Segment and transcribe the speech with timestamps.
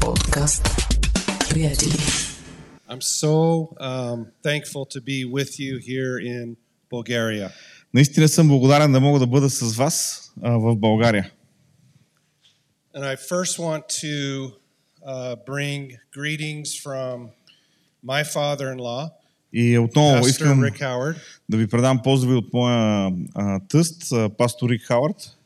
[0.00, 0.62] Подкаст.
[1.50, 1.92] Приятели.
[2.88, 6.56] I'm so um, thankful to be with you here in
[6.90, 7.50] Bulgaria.
[7.94, 11.30] Наистина съм благодарен да мога да бъда с вас а, в България.
[12.94, 14.52] And I first want to
[15.06, 17.28] uh, bring greetings from
[18.04, 19.10] my father in law,
[19.52, 21.16] И отново Pastor искам Rick Howard.
[21.48, 25.36] да ви предам поздрави от моя а, тъст, а, пастор Рик Хауърд.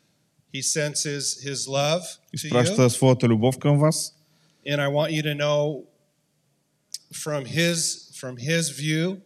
[0.55, 1.21] He senses
[1.51, 2.45] his love to you.
[2.45, 4.15] Изпраща своята любов към вас.
[4.67, 5.85] And I want you to know
[7.13, 9.21] from his, from his view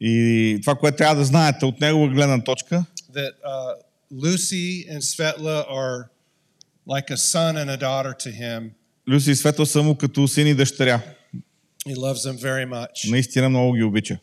[0.00, 3.74] И това, което трябва да знаете от негова гледна точка, that uh,
[4.12, 6.10] Lucy and Svetla are
[6.88, 8.70] like a son and a daughter to him.
[9.08, 11.00] Люси и Светла са му като син и дъщеря.
[11.86, 13.10] He loves them very much.
[13.10, 14.18] Наистина много ги обича.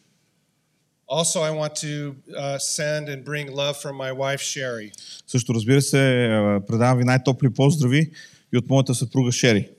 [1.08, 4.92] Also, I want to uh, send and bring love from my wife, Sherry.
[5.28, 8.12] Също разбира се, а, предавам ви най-топли поздрави
[8.54, 9.70] и от моята съпруга Шери.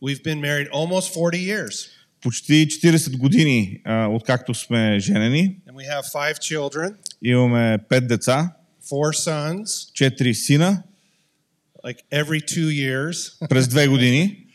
[0.00, 1.88] We've been married almost 40 years,
[2.20, 8.52] Почти 40 години, а, откакто сме женени, and we have five children, имаме 5 деца,
[8.90, 10.82] four sons, 4 сина
[11.84, 13.36] like every two years.
[13.48, 14.38] през 2 години.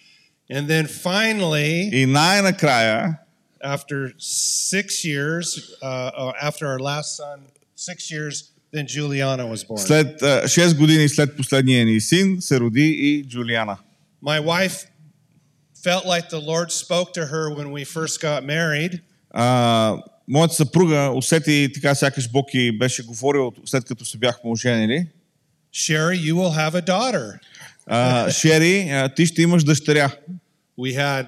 [0.50, 3.18] And then finally, И най-накрая,
[3.62, 7.40] after six years, uh, uh, after our last son,
[7.76, 9.78] six years, then Juliana was born.
[9.78, 13.78] след а, 6 години след последния ни син, се роди и Джулиана.
[14.24, 14.88] My wife
[15.83, 19.01] felt like the Lord spoke to her when we first got married.
[19.31, 19.97] А,
[20.29, 25.07] моята съпруга усети така сякаш Бог и беше говорил след като се бяхме оженили.
[25.75, 27.39] Sherry, you will have a daughter.
[27.87, 30.11] А, Шери, ти ще имаш дъщеря.
[30.79, 31.27] We had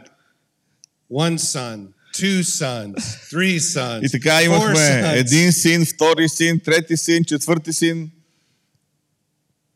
[1.12, 1.78] one son,
[2.14, 2.94] two sons,
[3.32, 8.10] three sons, И така имахме един син, втори син, трети син, четвърти син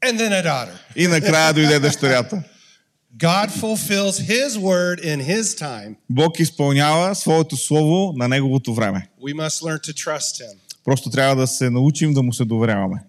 [0.06, 0.78] and then a daughter.
[0.96, 2.42] и накрая дойде дъщерята.
[3.16, 5.96] God fulfills His word in His time.
[6.10, 9.08] Бог изпълнява своето слово на неговото време.
[9.22, 10.56] We must learn to trust Him.
[10.84, 13.02] Просто трябва да се научим да му се доверяваме.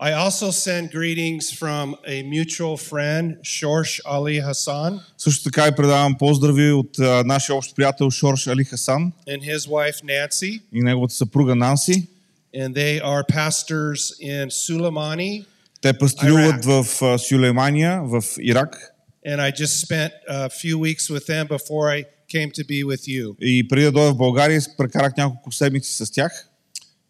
[0.00, 6.14] I also send greetings from a mutual friend, Shorsh Ali Hassan, Също така и предавам
[6.18, 11.14] поздрави от а, нашия общ приятел Шорш Али Хасан and his wife Nancy, и неговата
[11.14, 12.08] съпруга Нанси.
[12.54, 15.44] and they are pastors in Suleimani.
[15.84, 18.94] Те пастируват в а, Сюлеймания, в Ирак.
[19.26, 23.06] And I just spent a few weeks with them before I came to be with
[23.08, 23.36] you.
[23.40, 26.48] И преди да дойда в България, прекарах няколко седмици с тях.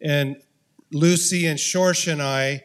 [0.05, 0.35] And
[0.93, 2.61] Lucy and Shorsh and I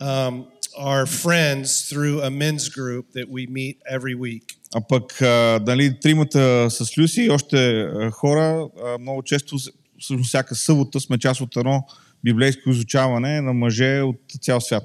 [0.00, 0.44] um,
[0.78, 4.44] are friends through a men's group that we meet every week.
[4.74, 5.20] А пък
[5.66, 8.68] нали, тримата с Люси и още хора
[9.00, 9.56] много често,
[9.98, 11.86] всъщност всяка събота сме част от едно
[12.24, 14.84] библейско изучаване на мъже от цял свят.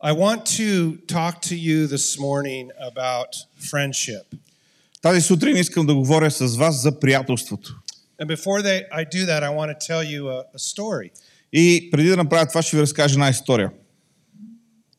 [0.00, 3.30] I want to talk to you this morning about
[3.70, 4.24] friendship.
[5.02, 7.74] Тази сутрин искам да говоря с вас за приятелството.
[8.20, 11.10] And before they, I do that, I want to tell you a, a story.
[11.52, 13.70] И преди да направя това, ще ви разкажа една история.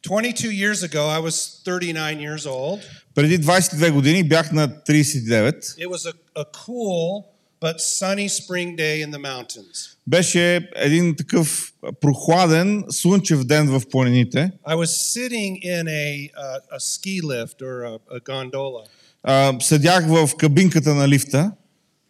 [0.08, 2.82] 22 years ago, I was 39 years old.
[3.16, 5.62] Преди 22 години бях на 39.
[5.62, 7.24] It was a, a cool
[7.62, 9.96] but sunny spring day in the mountains.
[10.08, 14.52] Беше един такъв прохладен, слънчев ден в планините.
[14.68, 18.84] I was sitting in a, uh, a ski lift or a, a gondola
[19.24, 21.52] А, седях в кабинката на лифта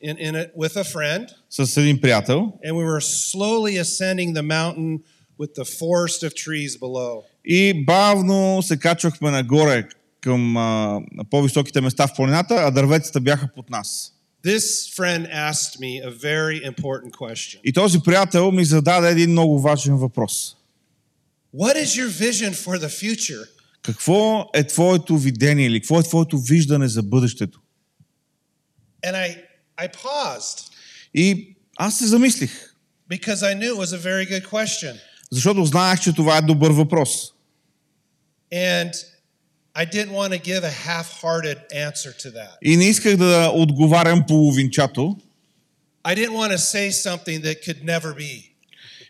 [0.04, 4.44] in, in it with a friend, с един приятел and we were slowly ascending the
[4.44, 5.00] mountain
[5.40, 7.24] with the forest of trees below.
[7.46, 9.88] и бавно се качвахме нагоре
[10.22, 14.14] към а, на по-високите места в планината, а дърветата бяха под нас.
[14.44, 19.60] This friend asked me a very important question И този приятел ми зададе един много
[19.60, 20.56] важен въпрос.
[21.56, 23.48] What is your vision for the future?
[23.82, 27.62] Какво е твоето видение или какво е твоето виждане за бъдещето?
[29.06, 29.38] And I,
[29.82, 30.70] I paused
[31.14, 32.74] И аз се замислих,
[33.10, 34.96] because I knew it was a very good question.
[35.32, 37.34] защото знаех, че това е добър въпрос.
[38.54, 38.92] And
[39.82, 42.58] I didn't want to give a half hearted answer to that.
[42.62, 45.18] И не исках да отговарям половинчато.
[46.04, 48.52] I didn't want to say something that could never be.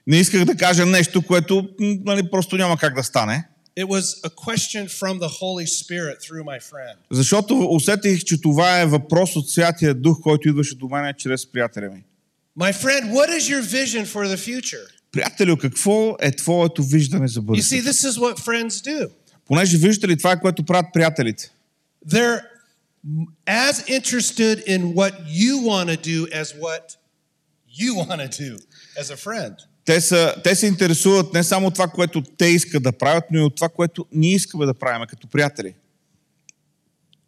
[0.07, 3.48] Не исках да кажа нещо, което нали, просто няма как да стане.
[3.77, 6.95] It was a question from the Holy Spirit through my friend.
[7.12, 11.89] Защото усетих, че това е въпрос от Святия Дух, който идваше до мен чрез приятеля
[11.89, 12.04] ми.
[12.60, 14.88] My friend, what is your vision for the future?
[15.12, 17.83] Приятелю, какво е твоето виждане за You see, бъдещето?
[17.83, 19.10] this is what friends do.
[19.50, 21.51] Понеже виждате ли, това е което правят приятелите.
[22.07, 22.42] They're
[23.48, 26.84] as interested in what you want to do as what
[27.80, 28.54] you want to do
[29.01, 29.54] as a friend.
[29.86, 33.42] Те, са, те се интересуват не само това, което те искат да правят, но и
[33.42, 35.74] от това, което ние искаме да правим като приятели.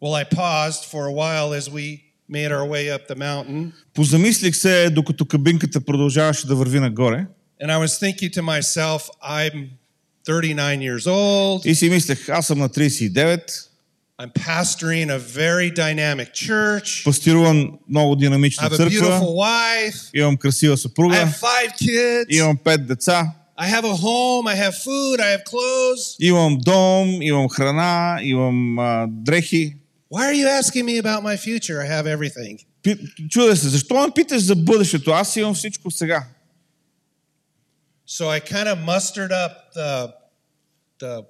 [0.02, 4.56] Well, I paused for a while as we made our way up the mountain, Позамислих
[4.56, 7.26] се, докато кабинката продължаваше да върви нагоре
[7.62, 9.78] and I was thinking to myself, I'm
[10.26, 11.66] 39 years old.
[11.66, 13.40] и си мислех, аз съм на 39,
[14.20, 17.04] I'm pastoring a very dynamic church.
[17.04, 20.10] пастирувам много I динамична have a църква, beautiful wife.
[20.14, 22.24] имам красива I съпруга, have five kids.
[22.28, 24.46] имам пет деца, I have a home.
[24.48, 25.16] I have food.
[25.20, 26.16] I have clothes.
[26.20, 29.76] имам дом, имам храна, имам а, дрехи.
[30.14, 31.78] Why are you asking me about my future?
[31.80, 32.58] I have everything.
[32.82, 32.98] Пи-
[33.30, 35.10] Чудя се, защо ме питаш за бъдещето?
[35.10, 36.24] Аз имам всичко сега.
[38.18, 40.14] So I kind of mustered up the,
[40.98, 41.24] the,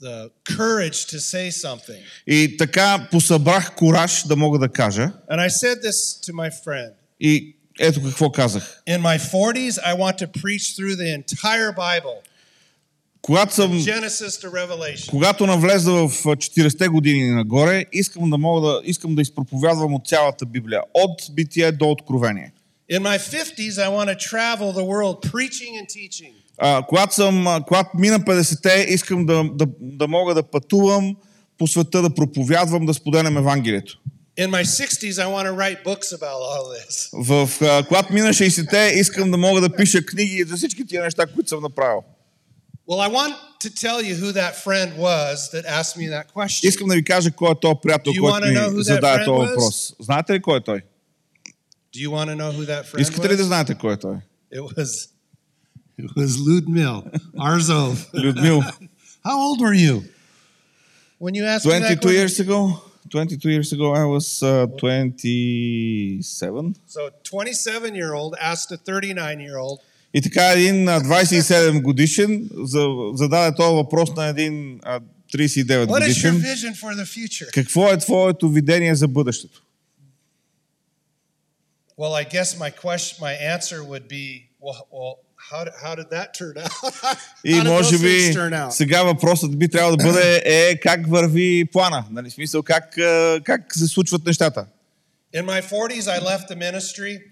[0.00, 2.02] the courage to say something.
[2.26, 5.12] И така посъбрах кураж да мога да кажа.
[5.30, 6.92] And I said this to my friend.
[7.20, 8.82] И ето какво казах.
[8.88, 12.18] In my 40s, I want to preach through the entire Bible,
[13.22, 13.84] Когато съм
[15.10, 20.06] когато навлеза в а, 40-те години нагоре, искам да мога да, искам да изпроповядвам от
[20.06, 20.80] цялата Библия.
[20.94, 22.52] От битие до откровение.
[22.90, 26.32] In my 50s, I want to travel the world preaching and teaching.
[26.58, 31.16] А, когато, съм, когато мина 50-те, искам да, да, да мога да пътувам
[31.58, 33.98] по света, да проповядвам, да споделям Евангелието.
[34.38, 37.10] In my 60s, I want to write books about all this.
[37.12, 41.26] В, а, когато мина 60-те, искам да мога да пиша книги за всички тия неща,
[41.26, 42.02] които съм направил.
[42.88, 43.34] Well, I want
[43.64, 46.68] to tell you who that friend was that asked me that question.
[46.68, 49.94] Искам да ви кажа кой е този приятел, който ми зададе този въпрос.
[50.00, 50.82] Знаете ли кой е той?
[51.93, 53.45] Do you want to know who that friend Искате ли да was?
[53.47, 54.15] знаете кой е той?
[54.53, 55.09] It was
[55.99, 57.03] it was Ludmil
[57.37, 57.95] Arzov.
[58.13, 58.61] Людмил.
[59.25, 60.03] How old were you
[61.19, 62.15] when you asked me that 22 question?
[62.19, 62.81] years ago.
[63.09, 66.75] 22 years ago, I was uh, 27.
[66.87, 69.79] So, 27 year old asked a 39 year old,
[70.13, 74.99] И така един а, 27 годишен за- зададе този въпрос на един а,
[75.33, 76.41] 39 "What is your годишен.
[76.41, 79.61] vision for the future?" Какво е твоето видение за бъдещето?
[81.98, 84.26] Well, I guess my question, my answer would be,
[84.64, 85.14] well, well
[85.50, 87.16] how, how did that turn out?
[87.44, 88.34] И може би
[88.70, 92.30] сега въпросът би трябвало да бъде е как върви плана, нали?
[92.30, 94.66] В смисъл как, а, как се случват нещата.
[95.36, 97.22] In my 40s, I left the ministry.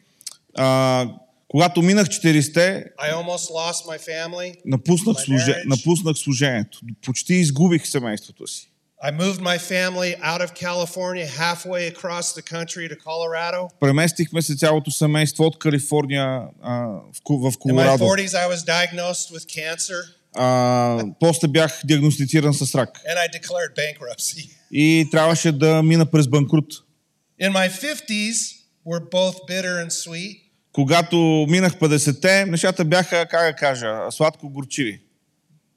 [0.56, 1.06] А,
[1.48, 4.54] когато минах 40-те, I almost lost my family.
[4.66, 5.66] напуснах, My служе, marriage.
[5.68, 6.80] напуснах служението.
[7.06, 8.71] Почти изгубих семейството си.
[9.04, 13.68] I moved my family out of California, halfway across the country to Colorado.
[13.80, 18.04] Преместихме се цялото семейство от Калифорния а, в, в In my Колорадо.
[18.04, 20.02] 40s, I was diagnosed with cancer
[20.34, 22.88] А, после бях диагностициран с рак.
[23.04, 24.50] and I declared bankruptcy.
[24.70, 26.72] И трябваше да мина през банкрут.
[27.40, 28.36] In my 50s,
[28.86, 30.38] we're both bitter and sweet.
[30.72, 35.00] Когато минах 50-те, нещата бяха, как да кажа, сладко-горчиви.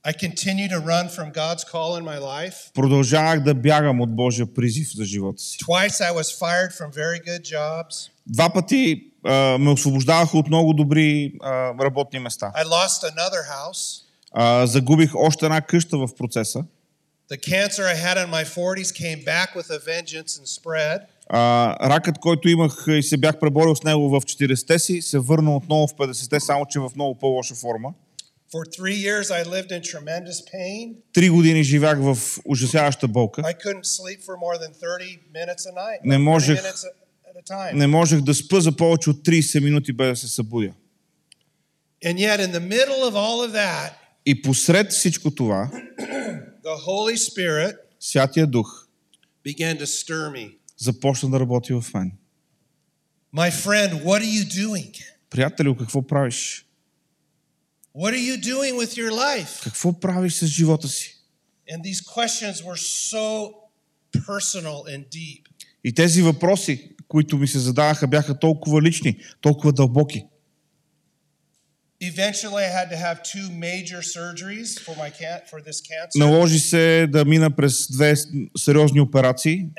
[0.07, 2.55] I continue to run from God's call in my life.
[2.73, 5.57] Продължавах да бягам от Божия призив за живота си.
[5.57, 8.09] Twice I was fired from very good jobs.
[8.27, 12.51] Два пъти а, ме освобождаваха от много добри а, работни места.
[12.57, 14.01] I lost another house.
[14.31, 16.63] А, загубих още една къща в процеса.
[17.31, 20.99] The cancer I had in my 40s came back with a vengeance and spread.
[21.29, 25.55] А, ракът, който имах и се бях преборил с него в 40-те си, се върна
[25.55, 27.93] отново в 50-те, само че в много по-лоша форма.
[28.51, 30.95] For three years, I lived in tremendous pain.
[31.13, 33.41] Три години живях в ужасяваща болка.
[33.41, 35.99] I couldn't sleep for more than 30 minutes a night.
[36.05, 36.83] Не 30 можех- minutes
[37.29, 37.73] at a time.
[37.73, 40.73] Не можех да спа за повече от 30 минути без да се събудя.
[42.05, 43.91] And yet, in the middle of all of that,
[44.25, 45.69] И посред всичко това,
[46.63, 48.87] the Holy Spirit Святия Дух
[49.47, 50.55] began to stir me.
[50.77, 52.11] започна да работи в мен.
[53.35, 55.03] My friend, what are you doing?
[55.29, 56.64] Приятелю, какво правиш?
[57.95, 59.63] What are you doing with your life?
[59.63, 61.15] Какво правиш с живота си?
[61.71, 62.77] And these questions were
[63.11, 63.53] so
[64.27, 65.43] personal and deep.
[65.83, 70.25] И тези въпроси, които ми се задаваха, бяха толкова лични, толкова дълбоки.
[76.15, 78.15] Наложи се да мина през две
[78.57, 79.69] сериозни операции,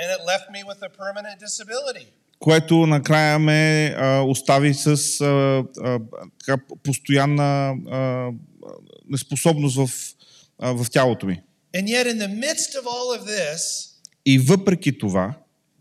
[2.38, 4.87] което накрая ме а, остави с
[5.21, 5.64] а,
[6.49, 8.31] а, постоянна а,
[9.09, 9.90] неспособност в,
[10.59, 11.43] а, в тялото ми.
[11.75, 13.93] And yet, in the midst of all of this,
[14.26, 15.35] И въпреки това,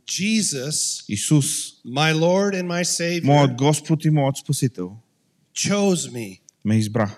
[0.08, 1.46] Jesus, Исус,
[1.86, 4.92] my Lord and my Savior, моят Господ и моят Спасител,
[5.56, 7.16] chose me ме избра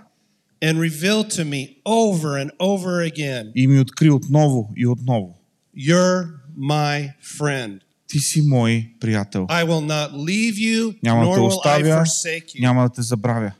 [0.61, 5.33] and revealed to me over and over again, и ми откри отново и отново.
[5.77, 7.79] You're my friend.
[8.07, 9.45] Ти си мой приятел.
[9.49, 12.05] I will not leave you, Няма да те оставя,
[12.59, 13.51] няма да те забравя.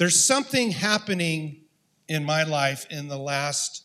[0.00, 1.60] There's something happening
[2.08, 3.84] in my life in the last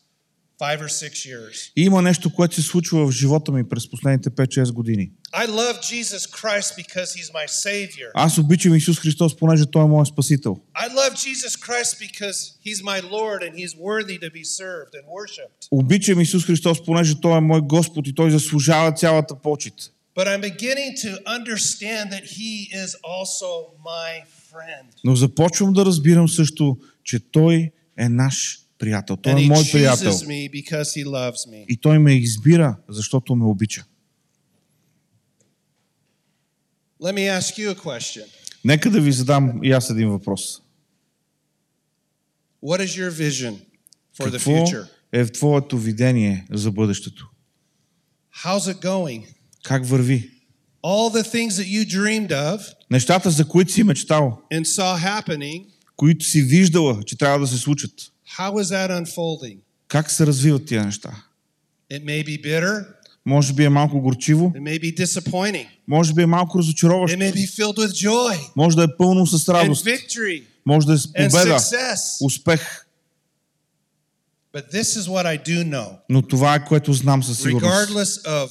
[0.58, 1.72] five or six years.
[1.76, 5.10] И има нещо, което се случва в живота ми през последните 5-6 години.
[5.34, 8.10] I love Jesus Christ because he's my Savior.
[8.14, 10.56] Аз обичам Исус Христос, понеже Той е моят Спасител.
[10.74, 12.36] I love Jesus Christ because
[12.66, 15.68] he's my Lord and he's worthy to be served and worshiped.
[15.70, 19.74] Обичам Исус Христос, понеже Той е мой Господ и Той заслужава цялата почет.
[20.16, 23.50] But I'm beginning to understand that he is also
[23.84, 24.10] my
[24.50, 24.86] friend.
[25.04, 29.16] Но започвам да разбирам също, че Той е наш приятел.
[29.16, 30.20] Той е мой приятел.
[31.68, 33.84] И Той ме избира, защото ме обича.
[37.02, 38.24] Let me ask you a question.
[38.64, 40.62] Нека да ви задам и аз един въпрос.
[42.62, 43.54] What is your vision
[44.18, 44.86] for the Какво future?
[45.12, 47.30] е в твоето видение за бъдещето?
[48.44, 49.35] How's it going?
[49.66, 50.30] Как върви?
[50.82, 55.64] All the things that you dreamed of Нещата, за които си мечтал, and saw happening,
[55.96, 57.90] които си виждала, че трябва да се случат.
[58.38, 59.56] how is that unfolding?
[59.88, 61.24] Как се развиват тия неща?
[61.92, 62.86] It may be bitter,
[63.26, 67.18] Може би е малко горчиво, it may be disappointing, може би е малко it разочароващо,
[67.18, 70.92] may be filled with joy може да е пълно с and радост, victory може да
[70.92, 71.60] е с and победа,
[72.20, 72.82] успех.
[74.54, 75.88] But this is what I do know.
[76.10, 77.74] Но това е което знам със сигурност.
[77.74, 78.50] Regardless of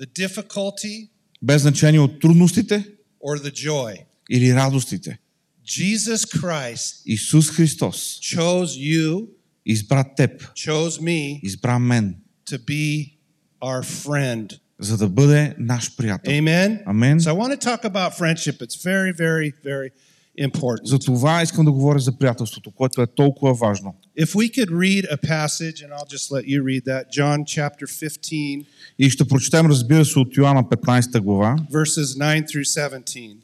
[0.00, 1.08] the difficulty
[1.42, 2.84] Без значение от трудностите
[3.20, 3.96] or the joy,
[4.30, 5.18] или радостите.
[5.66, 9.28] Jesus Christ Исус Христос chose you,
[9.66, 12.16] избра теб, chose me избра мен,
[12.50, 13.18] to be
[13.60, 14.58] our friend.
[14.78, 16.32] за да бъде наш приятел.
[16.32, 16.82] Amen?
[16.86, 17.20] Амен.
[17.20, 18.56] So I want to talk about friendship.
[18.62, 19.90] It's very, very, very
[20.37, 20.85] important.
[20.85, 23.95] За това искам да говоря за приятелството, което е толкова важно.
[24.19, 27.87] If we could read a passage, and I'll just let you read that, John chapter
[27.87, 28.65] 15,
[28.99, 33.37] И ще прочетем, разбира се, от Йоанна 15 глава, verses 9 through 17.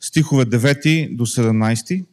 [0.00, 2.04] стихове 9 до 17.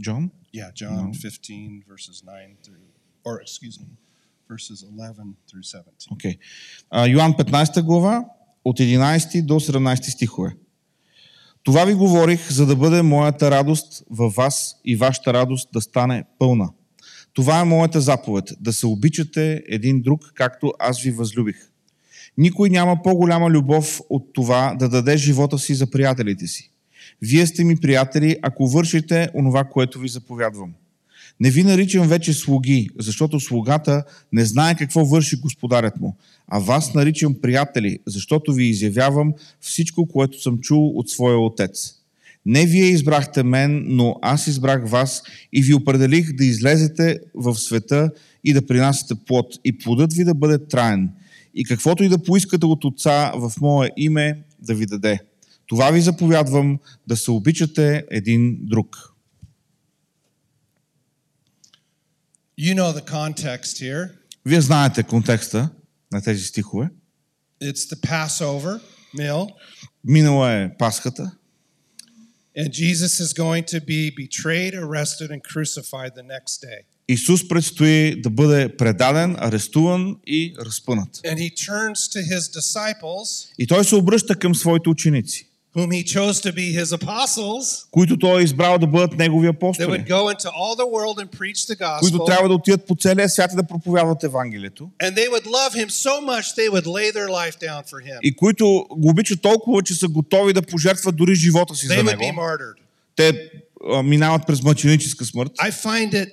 [0.00, 0.30] Джон?
[0.54, 2.86] Yeah, John 15, verses 9 through,
[3.24, 3.90] or excuse me,
[4.48, 6.08] verses 11 through 17.
[6.12, 6.38] Окей.
[6.90, 8.24] А, Йоан 15 глава,
[8.66, 10.56] от 11 до 17 стихове.
[11.62, 16.24] Това ви говорих, за да бъде моята радост във вас и вашата радост да стане
[16.38, 16.70] пълна.
[17.32, 21.56] Това е моята заповед, да се обичате един друг, както аз ви възлюбих.
[22.38, 26.70] Никой няма по-голяма любов от това да даде живота си за приятелите си.
[27.22, 30.74] Вие сте ми приятели, ако вършите онова, което ви заповядвам.
[31.40, 36.16] Не ви наричам вече слуги, защото слугата не знае какво върши господарят му,
[36.48, 41.92] а вас наричам приятели, защото ви изявявам всичко, което съм чул от своя отец.
[42.46, 48.10] Не вие избрахте мен, но аз избрах вас и ви определих да излезете в света
[48.44, 51.10] и да принасяте плод, и плодът ви да бъде траен.
[51.54, 55.18] И каквото и да поискате от Отца в Мое име да ви даде.
[55.66, 59.15] Това ви заповядвам да се обичате един друг.
[62.58, 64.08] You know the context here.
[64.46, 65.70] Вие знаете контекста
[66.12, 66.88] на тези стихове.
[67.62, 68.80] It's the Passover
[69.18, 69.48] meal,
[70.04, 71.32] Минала е Пасхата
[72.56, 76.80] and Jesus is going to be betrayed, arrested, and crucified the next day.
[77.08, 81.16] Исус предстои да бъде предаден, арестуван и разпънат.
[81.16, 86.03] And he turns to his disciples, И той се обръща към своите ученици, whom he
[86.03, 90.07] chose to be his apostles, които той е избрал да бъдат негови that апостоли, would
[90.07, 92.25] go into all the world and preach the които gospel.
[92.25, 95.89] трябва да отидат по целия свят и да проповядват Евангелието, And they would love him
[95.89, 98.19] so much they would lay their life down for him.
[98.23, 102.03] и които го обичат толкова, че са готови да пожертват дори живота си They за
[102.03, 102.39] would be него.
[102.41, 102.73] martyred.
[103.15, 103.51] Те
[103.93, 105.51] а, минават през мъченическа смърт.
[105.59, 106.29] I find it,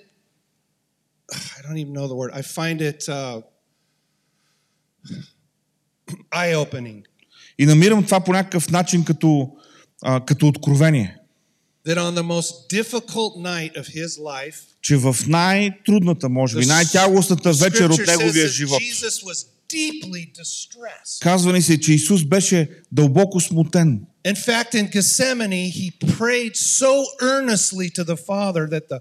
[1.33, 3.43] I don't even know the word, I find it uh,
[6.33, 7.03] eye opening
[7.60, 9.50] И намирам това по някакъв начин като,
[10.04, 11.18] а, като откровение,
[11.86, 17.54] that on the most difficult night of his life, че в най-трудната, може би, най-тягостната
[17.54, 18.82] вечер от неговия живот,
[21.22, 24.02] казва ни се, че Исус беше дълбоко смутен.
[24.26, 25.88] In fact, in Gethsemane, he
[26.20, 26.94] prayed so
[27.34, 29.00] earnestly to the Father that the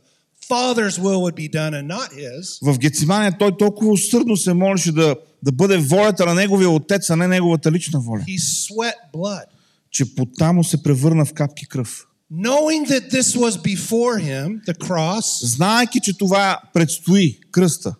[0.50, 2.58] Father's will would be done and not his.
[2.62, 7.16] В Гецимания той толкова усърдно се молеше да, да бъде волята на неговия отец, а
[7.16, 9.44] не неговата лична воля, He sweat blood.
[9.90, 12.06] че пота му се превърна в капки кръв.
[12.32, 17.94] Knowing that this was before him, the cross, Знаеки, че това предстои, кръста,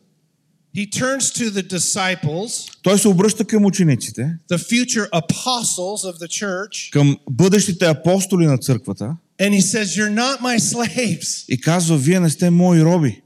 [0.76, 6.28] he turns to the disciples, той се обръща към учениците, the future apostles of the
[6.28, 11.96] church, към бъдещите апостоли на църквата and he says, You're not my slaves, и казва,
[11.98, 13.22] вие не сте мои роби,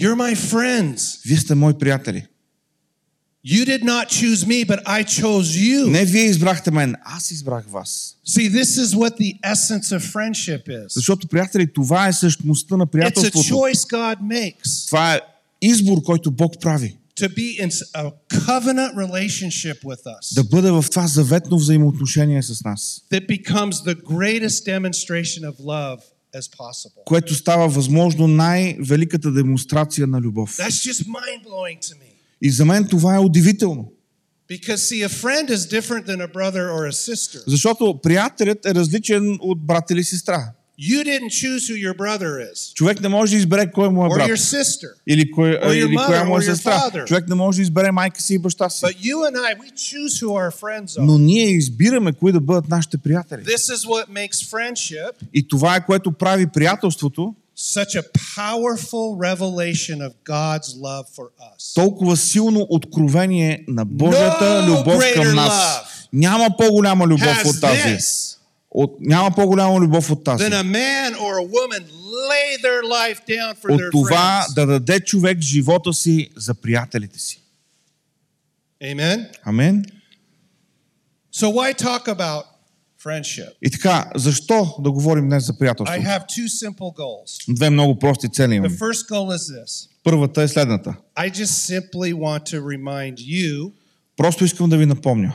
[0.00, 1.20] you're my friends.
[1.26, 2.26] вие сте мои приятели.
[3.54, 5.86] You did not choose me, but I chose you.
[5.90, 8.16] Не вие избрахте мен, аз избрах вас.
[8.26, 10.86] See, this is what the essence of friendship is.
[10.88, 13.48] Защото, приятели, това е същността на It's a приятелството.
[13.48, 15.20] choice God makes Това е
[15.62, 16.96] избор, който Бог прави.
[17.20, 22.64] to be in a covenant relationship with us Да бъде в това заветно взаимоотношение с
[22.64, 25.98] нас, that becomes the greatest demonstration of love
[26.36, 27.04] as possible.
[27.04, 30.56] което става възможно най-великата демонстрация на любов.
[30.56, 32.07] That's just mind blowing to me.
[32.42, 33.92] И за мен това е удивително.
[34.50, 37.42] Because, see, a friend is different than a brother or a sister.
[37.46, 40.52] Защото приятелят е различен от брат или сестра.
[40.80, 44.08] You didn't choose who your brother is Човек не може да избере кой му е
[44.08, 44.28] or брат.
[44.28, 44.86] your sister.
[45.06, 46.70] Или, кой, Or your или коя mother, му е or сестра.
[46.78, 47.04] father.
[47.04, 48.84] Човек не може да избере майка си и баща си.
[48.84, 51.00] But you and I, we choose who our friends are.
[51.00, 53.40] Но ние избираме кои да бъдат нашите приятели.
[53.40, 58.04] This is what makes friendship И това е което прави приятелството such a
[58.36, 61.74] powerful revelation of God's love for us.
[61.74, 65.80] толкова силно откровение на Божията No любов към нас.
[66.12, 67.82] Няма по-голяма любов от тази.
[67.82, 68.36] this
[68.70, 70.44] От, няма по-голяма любов от тази.
[73.68, 77.42] От това да даде човек живота си за приятелите си.
[78.82, 79.26] Amen.
[79.44, 79.84] Амен.
[81.34, 82.44] So why talk about
[83.04, 83.48] friendship?
[83.62, 85.96] И така, защо да говорим днес за I приятелство?
[85.96, 87.54] have two simple goals.
[87.54, 88.70] Две много прости цели The имам.
[88.72, 89.88] first goal is this.
[90.04, 90.94] Първата е следната.
[91.16, 93.72] I just simply want to remind you,
[94.16, 95.34] Просто искам да ви напомня,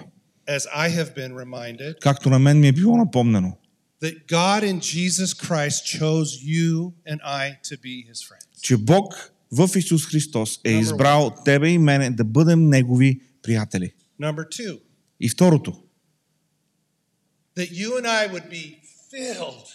[0.50, 3.58] as I have been reminded, както на мен ми е било напомнено,
[4.02, 8.62] that God in Jesus Christ chose you and I to be his friends.
[8.62, 13.92] че Бог в Исус Христос е избрал тебе и мене да бъдем Негови приятели.
[14.22, 14.80] Number two,
[15.20, 15.83] И второто,
[17.58, 18.66] that you and I would be
[19.12, 19.66] filled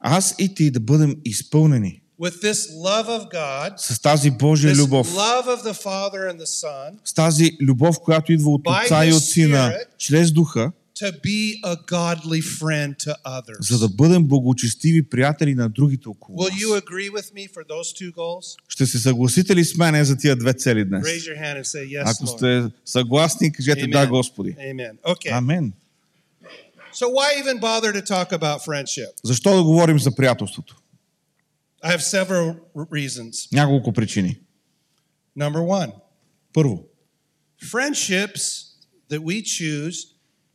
[0.00, 4.78] аз и ти да бъдем изпълнени with this love of God, с тази Божия this
[4.78, 9.06] любов, love of the Father and the Son, с тази любов, която идва от Отца
[9.06, 13.60] и от Сина, чрез Духа, to be a godly friend to others.
[13.60, 18.04] за да бъдем благочестиви приятели на другите около Will you agree with me for those
[18.04, 18.56] two goals?
[18.68, 21.04] Ще се съгласите ли с мене за тия две цели днес?
[21.04, 23.92] Raise your hand and say yes, Ако сте съгласни, кажете Amen.
[23.92, 24.56] да, Господи.
[24.58, 24.92] Amen.
[25.06, 25.70] Okay.
[26.94, 29.10] So why even bother to talk about friendship?
[29.24, 30.76] Защо да говорим за приятелството?
[31.84, 33.52] I have several reasons.
[33.52, 34.40] Няколко причини.
[35.38, 35.92] Number one,
[36.52, 36.84] Първо,
[37.64, 38.42] friendships
[39.10, 39.96] that we choose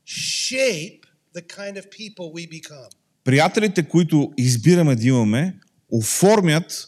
[0.05, 1.01] shape
[1.35, 2.89] the kind of people we become.
[3.23, 6.87] приятелите, които избираме да имаме, оформят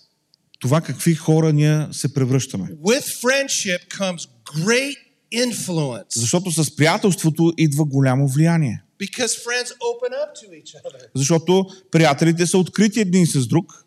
[0.60, 2.66] това какви хора ние се превръщаме.
[2.68, 4.96] With friendship comes great
[5.36, 8.84] influence Защото с приятелството идва голямо влияние.
[9.06, 13.86] Because friends open up to each other Защото приятелите са открити един с друг.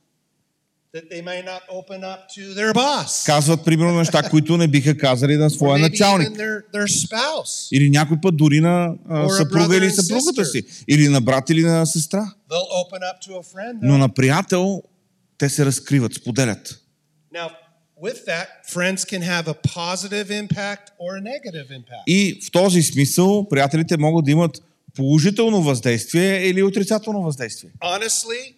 [0.95, 4.99] that they may not open up to their boss Казват, примерно, неща, които не биха
[4.99, 6.29] казали на своя началник.
[6.29, 7.69] their, their.
[7.73, 10.63] Или някой път дори на а, съпруга или съпругата си.
[10.89, 12.35] Или на брат или на сестра.
[12.51, 13.79] They'll open up to a friend.
[13.83, 14.83] Но на приятел
[15.39, 16.81] те се разкриват, споделят.
[17.35, 17.51] Now,
[18.03, 22.05] with that, friends can have a positive impact or a negative impact.
[22.07, 24.63] И в този смисъл приятелите могат да имат
[24.95, 27.71] положително въздействие или отрицателно въздействие.
[27.81, 28.55] Honestly,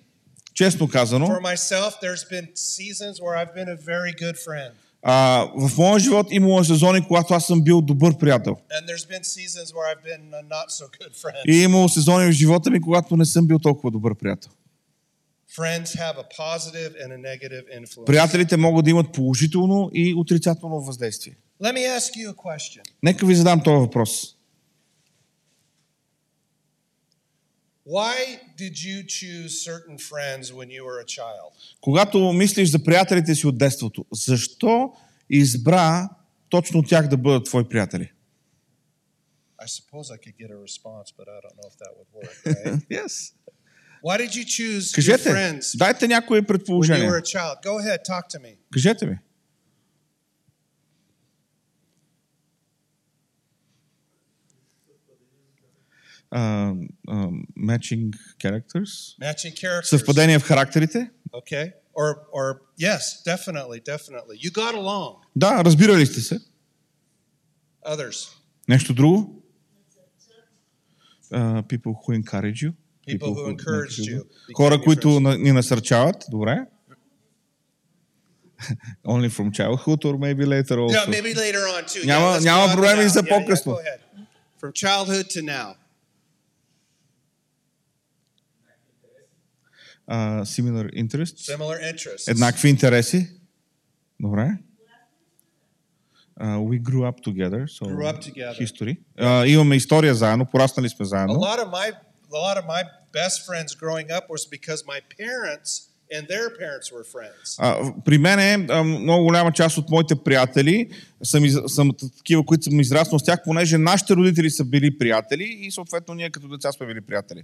[0.54, 4.72] Честно казано, for myself, there's been seasons where I've been a very good friend.
[5.08, 8.56] а, в моя живот имало сезони, когато аз съм бил добър приятел.
[10.68, 11.32] So.
[11.46, 14.50] И имало сезони в живота ми, когато не съм бил толкова добър приятел.
[18.06, 21.36] Приятелите могат да имат положително и отрицателно въздействие.
[23.02, 24.35] Нека ви задам този въпрос.
[27.86, 31.52] Why did you choose certain friends when you were a child?
[31.80, 34.92] Когато мислиш за приятелите си от детството, защо
[35.30, 36.08] избра
[36.48, 38.12] точно тях да бъдат твои приятели?
[39.62, 42.36] I suppose I could get a response, but I don't know if that would work.
[42.46, 42.82] Right?
[42.90, 43.12] Yes.
[44.02, 47.10] Why did you choose your Кажете, friends дайте някои when you were предположения.
[47.10, 47.56] a child?
[47.62, 48.56] Go ahead, talk to me.
[48.72, 49.18] Кажете ми.
[56.32, 56.74] Uh,
[57.08, 58.12] uh, matching
[58.42, 59.16] characters.
[59.20, 59.88] Matching characters.
[59.90, 61.10] Съвпадение в характерите.
[61.32, 61.72] Okay.
[61.94, 62.46] Or, or
[62.78, 64.36] yes, definitely, definitely.
[64.44, 65.14] You got along.
[65.36, 66.38] Да, разбирали сте се.
[67.88, 68.28] Others.
[68.68, 69.42] Нещо друго?
[71.32, 72.72] Uh, people who encourage you.
[73.06, 74.22] People who encouraged you.
[74.56, 76.16] Хора, които ни насърчават.
[76.30, 76.66] Добре.
[79.04, 80.96] Only from childhood or maybe later also.
[80.96, 82.04] Yeah, maybe later on too.
[82.06, 83.72] Няма- yeah, няма проблеми за Yeah, yeah, по-късно.
[83.72, 84.00] go ahead.
[84.60, 85.74] From childhood to now.
[90.08, 91.46] Uh, similar interests.
[91.56, 92.28] Similar interests.
[92.28, 93.28] Еднакви интереси.
[94.20, 94.58] Добре.
[96.40, 97.66] Uh, we grew up together.
[97.66, 98.54] So Grew up together.
[98.66, 98.96] History.
[99.18, 101.34] Uh, имаме история заедно, пораснали сме A заедно.
[101.34, 101.92] lot of my
[102.32, 105.70] a lot of my best friends growing up was because my parents
[106.16, 107.56] and their parents were friends.
[107.58, 110.90] А, при мен е много голяма част от моите приятели
[111.24, 115.44] съм, из, съм такива, които съм израснал с тях, понеже нашите родители са били приятели
[115.60, 117.42] и съответно ние като деца сме били приятели.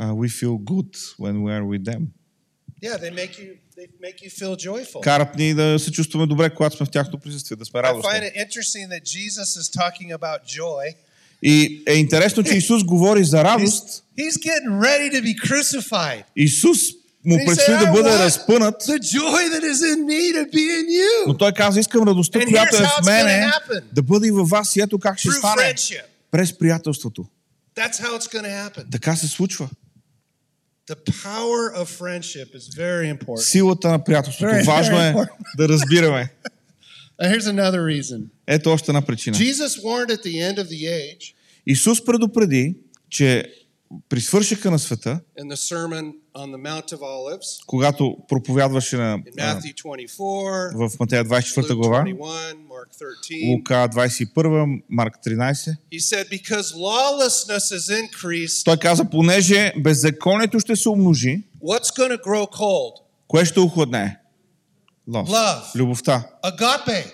[0.00, 2.02] Uh, we feel good when we are with them.
[2.82, 5.00] Yeah, they make you they make you feel joyful.
[5.00, 8.10] Карат ни да се чувстваме добре, когато сме в тяхното присъствие, да сме I радостни.
[8.10, 10.94] find it interesting that Jesus is talking about joy.
[11.42, 13.88] И е интересно, че Исус говори за радост.
[14.18, 16.22] He's, he's getting ready to be crucified.
[16.36, 16.78] Исус
[17.24, 18.84] му предстои да "I бъде разпънат,
[21.26, 23.50] но той каза, искам радостта, която е в мене,
[23.92, 25.74] да бъде и във вас и ето как ще стане.
[26.30, 27.24] През приятелството.
[28.90, 29.68] Така се случва.
[29.68, 29.82] The power of friendship is very
[30.20, 30.77] important.
[33.42, 34.52] Силата на приятелството.
[34.52, 35.56] Very, Важно very е important.
[35.56, 36.28] да разбираме.
[37.22, 38.20] Here's another reason.
[38.46, 39.36] Ето още една причина.
[39.36, 41.34] Jesus warned at the end of the age
[41.66, 42.74] Исус предупреди,
[43.10, 43.52] че
[44.08, 45.56] при свършика на света, the
[46.36, 52.18] the Olives когато проповядваше на, in а, Matthew 24, в Матея 24 Luke глава, 21,
[52.68, 52.88] Mark
[53.32, 53.50] 13.
[53.50, 60.76] Лука 21, Марк 13, He said, Because lawlessness is increased, той каза, понеже беззаконието ще
[60.76, 61.42] се умножи,
[63.28, 64.18] кое ще охладне?
[65.76, 66.28] Любовта.
[66.44, 67.12] Agape.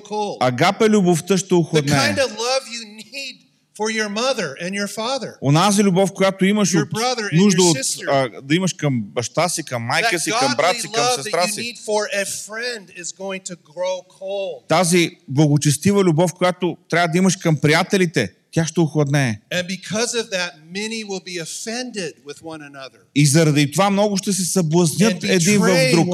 [0.00, 0.36] Cold.
[0.40, 1.90] Агапе любовта ще The охладне.
[1.92, 3.45] kind of love you need
[3.76, 5.34] for your mother and your father.
[5.40, 6.88] Онази любов, която имаш от
[7.32, 10.88] нужда your от, а, да имаш към баща си, към майка си, към брат си,
[10.94, 11.60] към сестра си.
[11.60, 14.68] need for a friend is going to grow cold.
[14.68, 19.40] Тази благочестива любов, която трябва да имаш към приятелите, тя ще охладне.
[19.52, 23.00] And because of that, many will be offended with one another.
[23.14, 26.06] И заради това много ще се съблазнят един в друг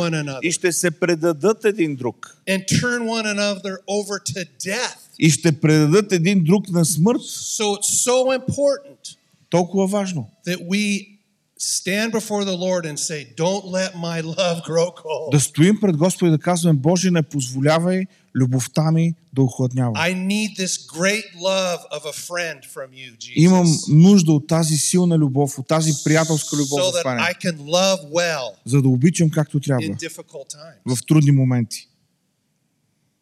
[0.42, 2.36] и ще се предадат един друг.
[2.48, 5.11] and turn one another over to death.
[5.18, 7.20] И ще предадат един друг на смърт.
[7.20, 9.16] So it's so important
[9.50, 10.30] Толкова важно.
[10.46, 11.12] that we
[11.58, 15.30] stand before the Lord and say, Don't let my love grow cold.
[15.32, 19.92] Да стоим пред Господа и да казваме, Боже, не позволявай любовта ми да охладнява.
[19.92, 23.32] I need this great love of a friend from you, Jesus.
[23.36, 28.10] Имам нужда от тази силна любов, от тази приятелска любов so that I can love
[28.12, 30.96] well за да обичам както трябва in difficult times.
[30.96, 31.88] в трудни моменти.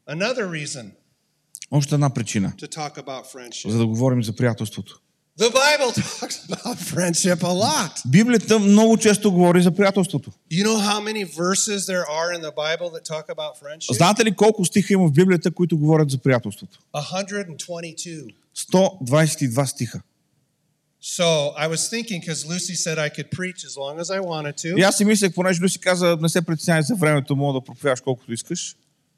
[0.09, 0.90] Another reason
[1.70, 2.52] Още една причина,
[3.66, 5.00] за да говорим за приятелството.
[5.38, 8.02] The Bible talks about friendship a lot.
[8.06, 10.30] Библията много често говори за приятелството.
[10.52, 13.92] You know how many verses there are in the Bible that talk about friendship?
[13.96, 16.78] Знаете ли колко стиха има в Библията, които говорят за приятелството?
[16.94, 18.35] 122.
[18.72, 20.00] 122 стиха.
[21.02, 24.64] So I was thinking because Lucy said I could preach as long as I wanted
[24.66, 24.88] И to.
[24.88, 28.33] аз си мислех, понеже Люси каза, не се притеснявай за времето, мога да проповядаш колкото
[28.33, 28.76] искаш.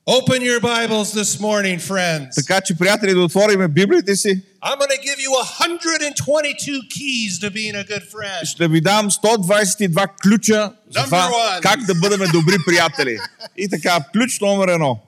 [0.10, 2.36] Open your Bibles this morning, friends.
[2.36, 4.42] Така че, приятели, да отвориме Библиите си.
[4.64, 8.46] I'm going to give you 122 keys to being a good friend.
[8.46, 11.62] Ще ви дам 122 ключа за Number това one.
[11.62, 13.18] как да бъдем добри приятели.
[13.58, 15.00] И така, ключ номер едно.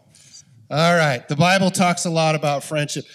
[0.71, 1.21] All right.
[1.29, 3.05] The Bible talks a lot about friendship.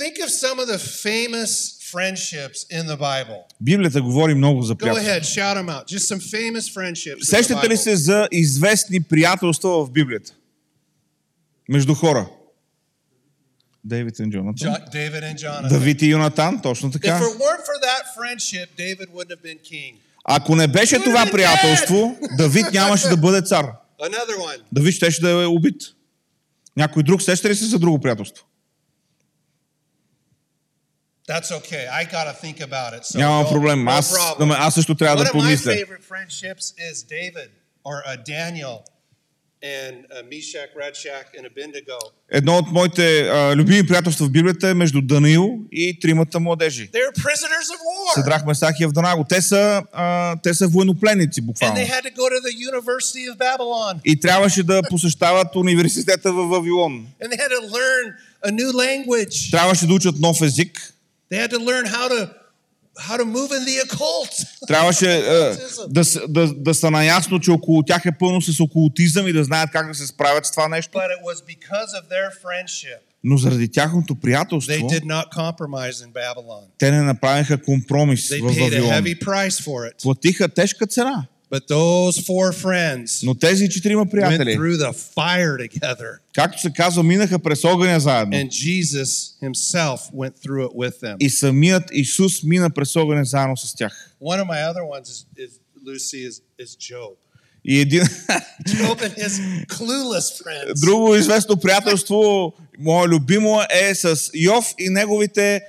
[0.00, 1.50] Think of some of the famous
[1.92, 3.38] friendships in the Bible.
[3.60, 5.10] Библията говори много за Go приятелство.
[5.10, 5.86] ahead, shout them out.
[5.88, 7.16] Just some famous friendships.
[7.16, 7.76] In the Сещате ли Bible.
[7.76, 10.32] се за известни приятелства в Библията?
[11.71, 12.29] Между хора.
[13.83, 14.75] Дейвид и Джонатан.
[15.69, 17.19] Давид и Йонатан, точно така.
[20.25, 23.65] Ако не беше това приятелство, Давид нямаше да бъде цар.
[23.99, 24.61] One.
[24.71, 25.81] Давид щеше да е убит.
[26.77, 28.45] Някой друг сеща ли се за друго приятелство?
[31.27, 31.85] That's okay.
[31.99, 33.03] I got to think about it.
[33.03, 33.87] So Няма проблем.
[33.87, 35.71] Аз, аз също трябва One да of my помисля.
[35.71, 37.49] favorite friendships is David
[37.85, 38.79] or uh, Daniel
[42.31, 46.89] Едно от моите а, любими приятелства в Библията е между Даниил и тримата младежи.
[46.91, 48.13] They're prisoners of war.
[48.15, 49.25] Седрах Месах и Евданаго.
[49.29, 51.75] Те са, а, те са военнопленници, буквално.
[54.05, 57.07] И трябваше да посещават университета в Вавилон.
[59.51, 60.93] Трябваше да учат нов език.
[61.31, 62.40] They had to learn how to
[63.07, 64.45] how to move in the occult.
[64.67, 69.33] Трябваше а, да, да, да са наясно, че около тях е пълно с окултизъм и
[69.33, 70.97] да знаят как да се справят с това нещо.
[70.97, 72.99] But it was because of their friendship.
[73.23, 74.87] Но заради тяхното приятелство,
[76.77, 79.03] те не направиха компромис в Вавилон.
[80.03, 81.25] Платиха тежка цена.
[81.51, 86.19] But those four friends Но тези четирима went приятели, through the fire together.
[86.33, 88.33] както се казва, минаха през огъня заедно.
[88.37, 91.15] And Jesus himself went through it with them.
[91.19, 94.15] И самият Исус мина през огъня заедно с тях.
[94.21, 95.51] One of my other ones is, is
[95.87, 97.13] Lucy is, is Job.
[97.65, 98.03] И един,
[98.67, 100.81] Job and his clueless friends.
[100.81, 105.61] друго известно приятелство, мое любимо е с Йов и неговите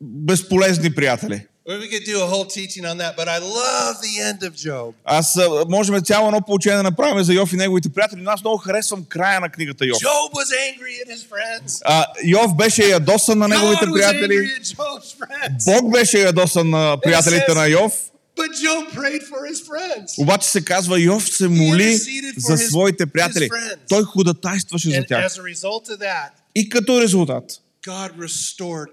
[0.00, 1.46] безполезни приятели.
[1.64, 4.94] We could do a whole teaching on that, but I love the end of Job.
[5.04, 8.58] Аз можем цяло едно получение да направим за Йов и неговите приятели, но аз много
[8.58, 9.98] харесвам края на книгата Йов.
[9.98, 11.82] Job was angry at his friends.
[11.84, 14.34] А, Йов беше ядосан на неговите God was приятели.
[14.34, 15.64] angry at Job's friends.
[15.64, 17.92] Бог беше ядосан на приятелите на Йов.
[18.36, 20.18] But Job prayed for his friends.
[20.22, 21.98] Обаче се казва, Йов се моли
[22.36, 23.48] за своите приятели.
[23.88, 25.34] Той ходатайстваше за тях.
[26.54, 27.44] И като резултат,
[27.86, 28.86] God restored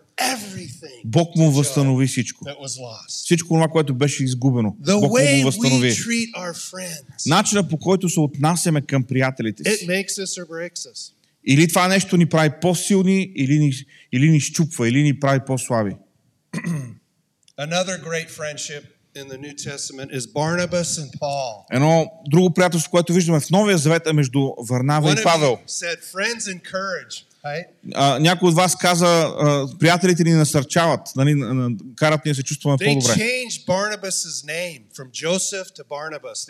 [1.05, 2.45] Бог му възстанови всичко.
[3.07, 4.75] Всичко това, което беше изгубено.
[5.01, 5.91] Бог му го възстанови.
[7.25, 9.85] Начинът по който се отнасяме към приятелите си.
[11.47, 13.71] Или това нещо ни прави по-силни, или ни,
[14.11, 15.95] или ни щупва, или ни прави по-слаби.
[21.71, 25.57] Едно друго приятелство, което виждаме в Новия Завет е между Варнава и Павел.
[27.95, 31.35] А, някой от вас каза, а, приятелите ни насърчават, нали,
[31.95, 33.13] карат ни да се чувстваме по-добре.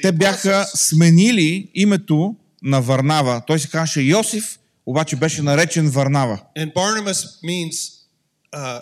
[0.02, 3.42] Те бяха сменили името на Варнава.
[3.48, 6.40] Той се казваше Йосиф, обаче беше наречен Варнава.
[8.54, 8.82] Uh.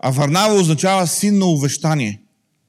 [0.00, 2.20] А Варнава означава син на увещание.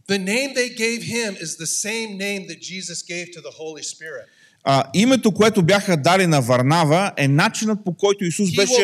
[0.09, 3.83] The name they gave him is the same name that Jesus gave to the Holy
[3.83, 4.25] Spirit.
[4.69, 8.81] А, името, което бяха дали на Варнава е начинът по който Исус беше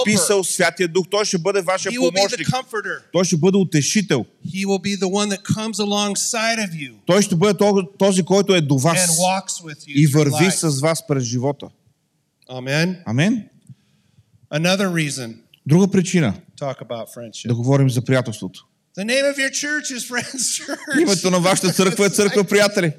[0.00, 1.06] описал Святия Дух.
[1.10, 2.48] Той ще бъде вашия помощник.
[3.12, 4.24] Той ще бъде утешител.
[7.06, 8.98] Той ще бъде то- този, който е до вас
[9.88, 11.66] и върви с вас през живота.
[13.06, 13.44] Амен?
[14.52, 15.34] Reason
[15.66, 16.34] Друга причина
[17.48, 18.66] да говорим за приятелството.
[21.00, 22.92] Името на вашата църква е църква приятели.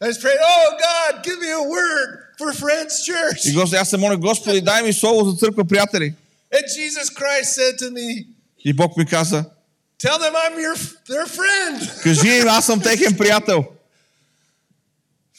[0.00, 0.36] Let's pray.
[0.54, 2.08] Oh God, give me a word
[2.38, 3.46] for Friends Church.
[3.50, 6.14] И Господи, аз се моля, Господи, дай ми слово за църква приятели.
[6.54, 8.26] And Jesus Christ said to me,
[8.64, 9.44] И Бог ми каза,
[10.02, 10.76] Tell them I'm your
[11.08, 12.02] their friend.
[12.02, 13.64] кажи им, аз съм техен приятел.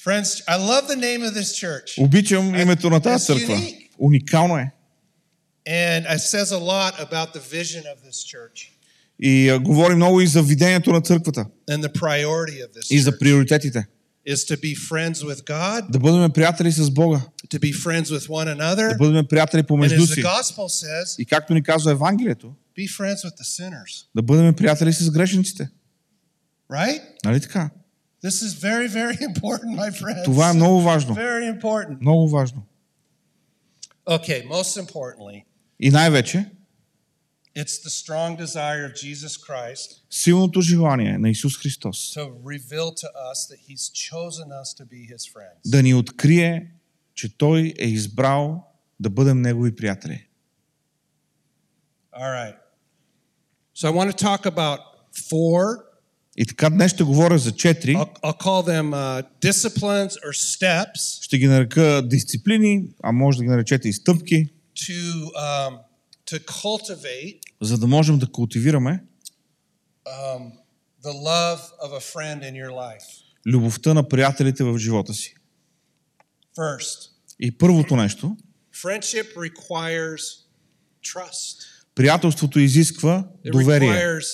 [0.06, 1.98] Friends, I love the name of this church.
[2.04, 3.62] Обичам името на тази църква.
[4.00, 4.72] Уникално е.
[5.68, 8.70] And it says a lot about the vision of this church
[9.20, 11.46] И говори много и за видението на църквата.
[11.70, 13.86] and the priority of this И за church приоритетите.
[14.26, 17.22] Is to be friends with God, Да бъдем приятели с Бога.
[17.50, 20.22] to be friends with one Да another, бъдем приятели помежду си.
[20.24, 24.06] says, И както ни казва Евангелието, be friends with the sinners.
[24.16, 25.70] да бъдем приятели с грешниците.
[26.72, 27.02] Right?
[27.26, 27.70] Нали така?
[28.24, 30.24] This is very, very important, my friends.
[30.24, 31.16] Това е много важно.
[31.16, 31.98] Very important.
[32.02, 32.64] Много важно.
[34.06, 35.44] Okay, most importantly,
[35.80, 36.46] И най-вече,
[37.56, 43.08] it's the strong desire of Jesus Christ силното желание на Исус Христос to reveal to
[43.32, 45.62] us that He's chosen us to be His friends.
[45.66, 46.72] да ни открие,
[47.16, 48.68] че Той е избрал
[49.00, 50.28] да бъдем Негови приятели.
[52.14, 52.56] All right.
[53.76, 54.80] So I want to talk about
[55.30, 55.78] four.
[56.38, 57.96] И така днес ще говоря за четири.
[57.96, 63.44] I'll, I'll call them uh, disciplines or steps Ще ги нарека дисциплини, а може да
[63.44, 65.78] ги наречете и стъпки, to um,
[66.32, 69.04] to cultivate за да можем да култивираме
[70.06, 70.52] um,
[71.04, 73.06] the love of a friend in your life.
[73.48, 75.36] любовта на приятелите в живота си.
[76.58, 78.38] First, И първото нещо,
[78.76, 80.22] friendship requires
[81.06, 81.58] trust.
[81.96, 84.26] приятелството изисква It доверие, requires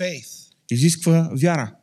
[0.00, 1.74] faith изисква вяра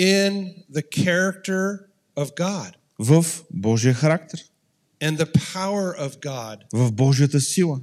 [0.00, 1.78] in the character
[2.16, 4.40] of God в Божия характер,
[5.02, 6.56] and the power of God.
[6.72, 7.80] в Божията сила.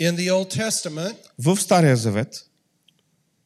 [0.00, 2.46] In the Old Testament, В Стария Завет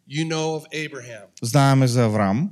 [0.08, 1.26] you know of Abraham.
[1.42, 2.50] знаеме за Авраам.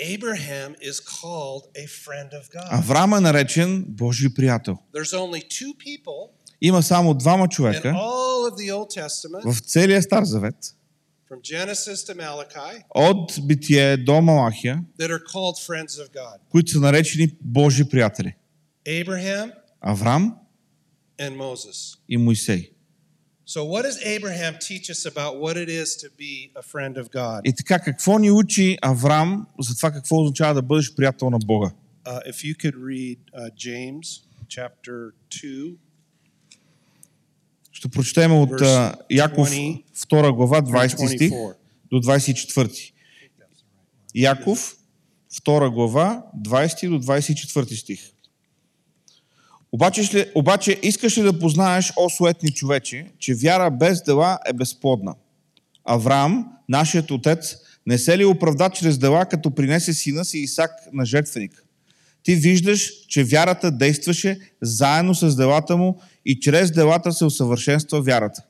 [0.00, 2.68] Abraham is called a friend of God.
[2.70, 4.78] Авраам е наречен Божий приятел.
[4.94, 9.60] There's only two people Има само двама in човека all of the Old Testament, в
[9.60, 10.74] целия Стар Завет,
[11.30, 16.70] from Genesis to Malachi, от Битие до Малахия, that are called friends of God които
[16.72, 18.34] са наречени Божи приятели.
[18.86, 20.34] Abraham Авраам
[21.20, 21.96] and Moses.
[22.08, 22.72] и Моисей.
[23.44, 27.10] So, what does Abraham teach us about what it is to be a friend of
[27.10, 27.40] God?
[27.44, 31.70] И така, какво ни учи Авраам за това какво означава да бъдеш приятел на Бога?
[32.04, 35.74] Uh, if you could read uh, James chapter 2,
[37.72, 41.54] Ще прочетем от а, Яков 20 2 глава 20 стих 24.
[41.90, 42.92] до 24.
[44.14, 44.76] Яков
[45.44, 48.11] 2 глава 20 до 24 стих.
[49.72, 55.14] Обаче, обаче искаш ли да познаеш, о суетни човече, че вяра без дела е безплодна?
[55.84, 57.56] Авраам, нашият отец,
[57.86, 61.64] Не се ли оправда чрез дела, като принесе сина си Исак на жертвеник?
[62.22, 68.42] Ти виждаш, че вярата действаше заедно с делата му и чрез делата се усъвършенства вярата.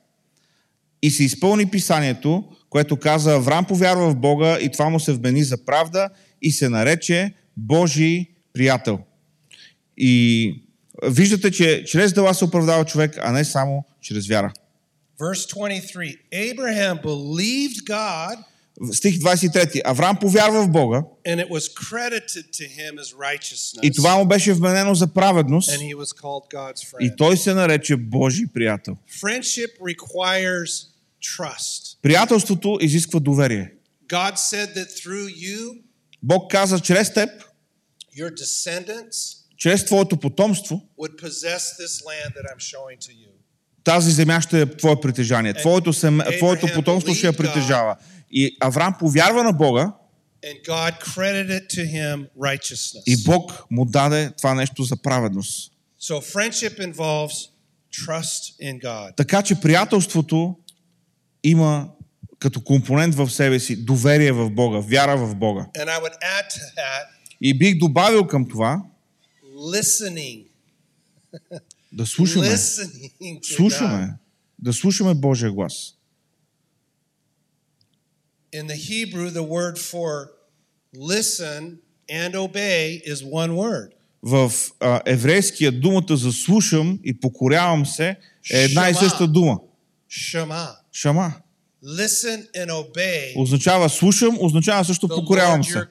[1.01, 5.43] И се изпълни писанието, което каза Авраам повярва в Бога и това му се вмени
[5.43, 6.09] за правда
[6.41, 8.99] и се нарече Божий приятел.
[9.97, 10.62] И
[11.09, 14.53] виждате, че чрез дела се оправдава човек, а не само чрез вяра.
[15.19, 18.37] Verse 23 Abraham believed God,
[18.91, 19.81] Стих 23.
[19.85, 23.79] Авраам повярва в Бога and it was credited to him as righteousness.
[23.83, 27.01] и това му беше вменено за праведност and he was called God's friend.
[27.01, 28.97] и той се нарече Божий приятел.
[29.23, 30.87] Friendship requires
[31.23, 31.97] trust.
[32.01, 33.71] Приятелството изисква доверие.
[34.07, 35.81] God said that through you,
[36.23, 37.29] Бог каза чрез теб,
[38.17, 40.81] your descendants чрез твоето потомство,
[43.83, 45.53] тази земя ще е твое притежание.
[45.53, 46.21] Твоето, сем...
[46.37, 47.95] Твоето потомство ще я притежава.
[48.31, 49.93] И Авраам повярва на Бога
[53.07, 55.71] и Бог му даде това нещо за праведност.
[59.17, 60.55] Така че приятелството
[61.43, 61.89] има
[62.39, 65.67] като компонент в себе си доверие в Бога, вяра в Бога.
[67.41, 68.81] И бих добавил към това
[69.63, 70.45] listening.
[71.91, 72.47] да слушаме.
[72.47, 73.55] Listening.
[73.55, 74.13] Слушаме.
[74.59, 75.73] Да слушаме Божия глас.
[78.53, 80.29] In the Hebrew, the word for
[80.95, 81.61] listen
[82.09, 83.89] and obey is one word.
[84.23, 88.15] В а, еврейския думата за слушам и покорявам се
[88.53, 89.09] е една и Шама.
[89.09, 89.59] съща дума.
[90.11, 90.75] Shema.
[90.91, 91.33] Шама.
[91.83, 95.87] Listen and obey Означава слушам, означава също покорявам се.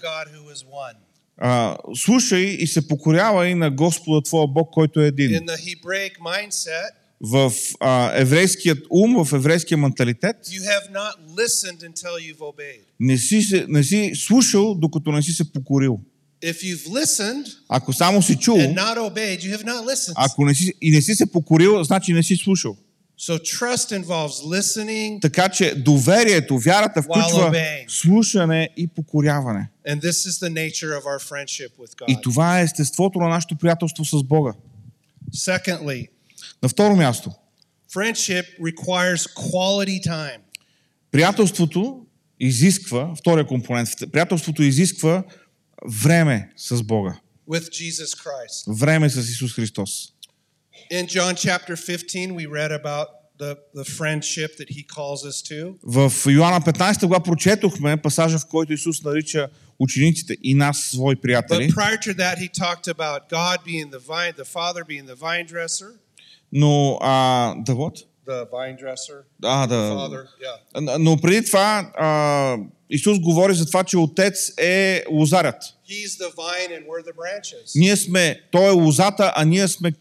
[1.38, 5.30] А, слушай и се покорявай на Господа Твоя Бог, който е един.
[5.30, 6.90] In the Hebraic mindset,
[7.24, 12.80] В а, еврейският ум, в еврейския менталитет, you have not listened until you've obeyed.
[13.00, 16.00] не си, се, не си слушал, докато не си се покорил.
[16.44, 20.12] If you've listened Ако само си чул, and not obeyed, you have not listened.
[20.16, 22.76] ако не си, и не си се покорил, значи не си слушал.
[23.28, 27.54] So trust involves listening, Така че доверието, вярата включва
[27.88, 29.68] слушане и покоряване.
[29.88, 32.22] and this is the nature of our friendship with И God.
[32.22, 34.52] това е естеството на нашето приятелство с Бога.
[35.36, 36.08] Secondly,
[36.62, 37.30] На второ място,
[37.94, 40.38] friendship requires quality time.
[41.10, 42.06] приятелството
[42.40, 45.22] изисква, втория компонент, приятелството изисква
[46.02, 47.16] време с Бога.
[47.50, 48.74] with Jesus Christ.
[48.78, 50.11] Време с Исус Христос.
[50.92, 55.78] In John chapter 15, we read about the, the friendship that he calls us to.
[55.82, 61.20] В Йоанна 15 глава прочетохме пасажа, в който Исус нарича учениците и нас свои But
[61.22, 65.16] приятели, prior to that, he talked about God being the vine, the Father being the
[65.16, 65.92] vine dresser,
[66.52, 67.98] но а, да вот?
[68.26, 69.74] the vine dresser, А, да.
[69.74, 70.98] Father, yeah.
[70.98, 72.56] Но преди това а,
[72.90, 75.62] Исус говори за това, че Отец е лозарят.
[75.88, 77.72] The the.
[77.74, 79.92] Ние сме, Той е лозата, а ние сме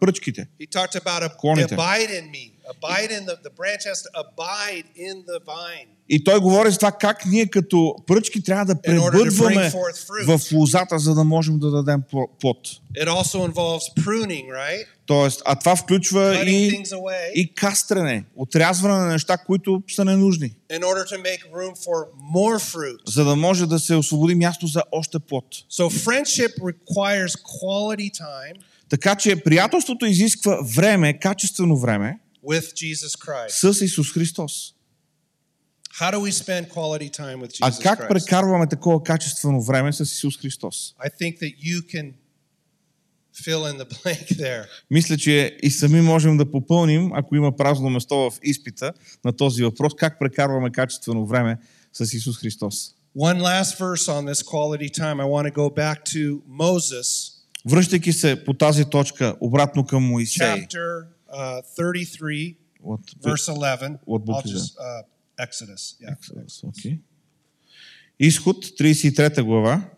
[0.00, 0.48] пръчките.
[0.60, 1.74] He talked about a, Клоните.
[1.76, 2.52] abide in me.
[2.74, 5.88] Abide in the, the branch has to abide in the vine.
[6.08, 9.72] И той говори за това как ние като пръчки трябва да пребъдваме
[10.26, 12.58] в лозата, за да можем да дадем пло- плод.
[13.96, 14.86] Pruning, right?
[15.06, 16.82] Тоест, а това включва и,
[17.34, 20.52] и кастрене, отрязване на неща, които са ненужни,
[23.06, 25.44] за да може да се освободи място за още плод.
[25.72, 28.56] So friendship requires quality time
[28.88, 33.72] Така че приятелството изисква време, качествено време with Jesus Christ.
[33.72, 34.72] с Исус Христос.
[36.00, 38.08] How do we spend quality time with А Jesus как Christ?
[38.08, 40.94] прекарваме такова качествено време с Исус Христос?
[40.98, 42.12] I think that you can
[43.44, 44.64] fill in the blank there.
[44.90, 48.92] Мисля, че и сами можем да попълним, ако има празно место в изпита
[49.24, 51.58] на този въпрос, как прекарваме качествено време
[51.92, 52.92] с Исус Христос.
[53.18, 55.20] One last verse on this quality time.
[55.20, 57.06] I want to go back to Moses,
[57.70, 60.46] Връщайки се по тази точка обратно към Моисей.
[60.46, 63.98] chapter uh, 33, От, verse 11.
[64.06, 65.02] What book I'll is just, uh,
[65.46, 65.96] Exodus.
[66.00, 66.16] Yeah.
[66.64, 66.98] okay.
[68.18, 69.90] Изход, 33 глава,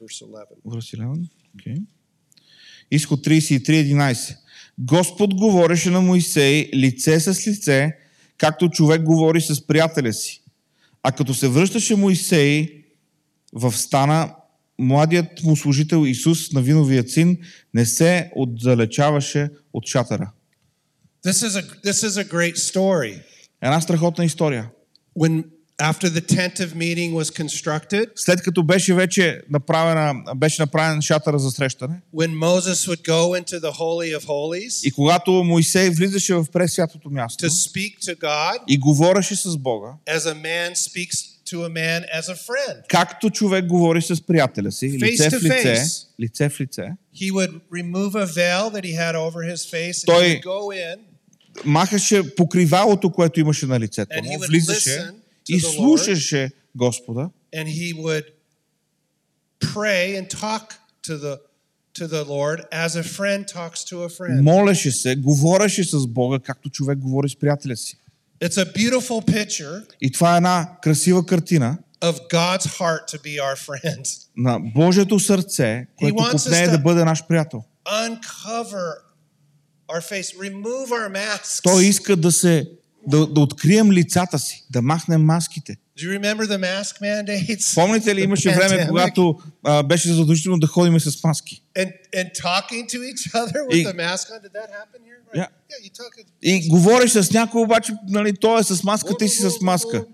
[0.00, 0.46] Verse 11.
[0.66, 1.28] Verse 11.
[1.56, 1.82] Okay.
[2.90, 4.36] Изход 33.11.
[4.78, 7.98] Господ говореше на Моисей лице с лице,
[8.38, 10.42] както човек говори с приятеля си.
[11.02, 12.83] А като се връщаше Моисей
[13.54, 14.34] в стана,
[14.78, 17.38] младият му служител Исус на виновия син
[17.74, 20.30] не се отдалечаваше от шатъра.
[21.26, 23.22] This is a this is a great story.
[23.62, 24.70] Една страхотна история.
[25.18, 25.44] When
[25.78, 31.38] After the tent of meeting was constructed, след като беше вече направена, беше направен шатъра
[31.38, 36.34] за срещане, when Moses would go into the Holy of Holies и когато Моисей влизаше
[36.34, 41.33] в пресвятото място to speak to God и говореше с Бога, as a man speaks
[41.50, 45.84] to a man as a friend, както човек говори с приятеля си, лице в лице,
[46.20, 50.06] лице в лице, he would remove a veil that he had over his face and
[50.06, 50.98] Той- he would go in
[51.64, 55.10] махаше покривалото, което имаше на лицето му, влизаше
[55.48, 58.24] и слушаше Господа and he would
[59.60, 60.64] pray and talk
[61.06, 61.38] to the
[61.98, 64.42] to the Lord as a friend talks to a friend.
[64.42, 67.96] молеше се, говореше с Бога, както човек говори с приятеля си.
[68.44, 73.40] It's a beautiful picture И това е една красива картина of God's heart to be
[73.40, 74.18] our friend.
[74.36, 77.64] на Божието сърце, което to- да бъде наш приятел.
[77.86, 78.92] Uncover
[79.88, 81.62] our face, remove our masks.
[81.62, 82.68] Той иска да се
[83.06, 85.76] да, да открием лицата си, да махнем маските.
[85.96, 87.74] Do you remember the mask mandates?
[87.74, 91.62] Помните ли, имаше време, когато а, беше задължително да ходим с маски.
[91.76, 94.40] and and talking to each other with И- the mask on.
[94.42, 95.18] Did that happen here?
[95.34, 95.38] Right?
[95.40, 95.48] Yeah.
[95.70, 96.24] Yeah, you talk.
[96.42, 100.04] И говориш с някой, обаче, нали, той е с маска, ти си с маска.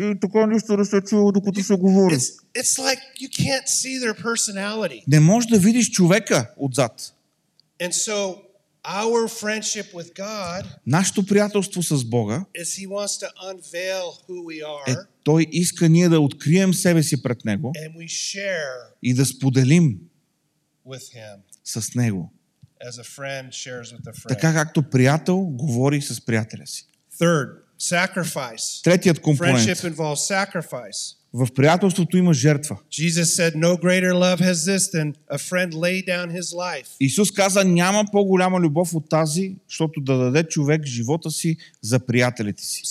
[0.00, 2.14] И така нищо да се чува, докато се говори.
[2.14, 5.02] It's it's like you can't see their personality.
[5.08, 7.14] Не можеш да видиш човека отзад.
[7.82, 8.34] And so
[8.88, 14.58] our friendship with God Нашето приятелство с Бога is He wants to unveil who we
[14.88, 19.14] е, are Той иска ние да открием себе си пред Него and we share и
[19.14, 19.98] да споделим
[20.86, 22.32] with Him с Него.
[22.80, 24.28] as a friend shares with a friend.
[24.28, 26.86] Така както приятел говори с приятеля си.
[27.20, 27.48] Third,
[27.80, 28.82] sacrifice.
[28.84, 29.58] Третият компонент.
[29.58, 31.14] Friendship involves sacrifice.
[31.32, 32.76] В приятелството има жертва.
[32.90, 33.78] Said, No.
[37.00, 42.62] Исус каза, няма по-голяма любов от тази, защото да даде човек живота си за приятелите
[42.62, 42.82] си.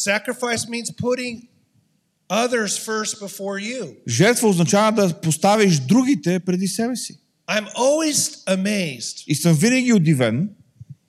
[4.08, 7.20] Жертва означава да поставиш другите преди себе си.
[7.50, 10.50] I'm always amazed И съм винаги удивен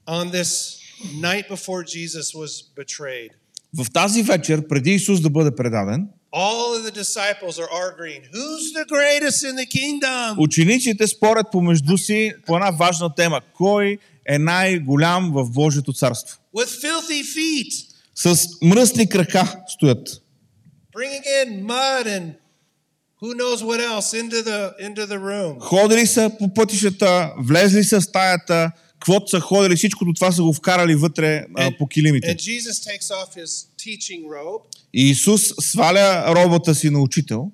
[0.06, 0.78] on this
[1.20, 3.30] night before Jesus was betrayed.
[3.76, 8.66] В тази вечер, преди Исус да бъде предаден, All of the disciples are arguing, who's
[8.78, 10.34] the greatest in the kingdom?
[10.38, 13.40] учениците спорят помежду си по една важна тема.
[13.56, 13.98] Кой
[14.28, 16.38] е най-голям в Божието царство?
[16.56, 20.08] With filthy feet, С мръсни крака стоят.
[20.96, 22.32] bringing in mud and
[23.22, 25.60] who knows what else into the into the room.
[25.60, 30.52] Ходили са по пътищата, влезли са в стаята, каквото са ходили, всичкото това са го
[30.52, 32.36] вкарали вътре а, по килимите.
[34.92, 37.50] И Исус сваля робата си на учител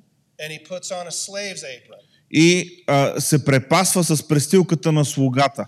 [2.31, 5.67] и а, се препасва с престилката на слугата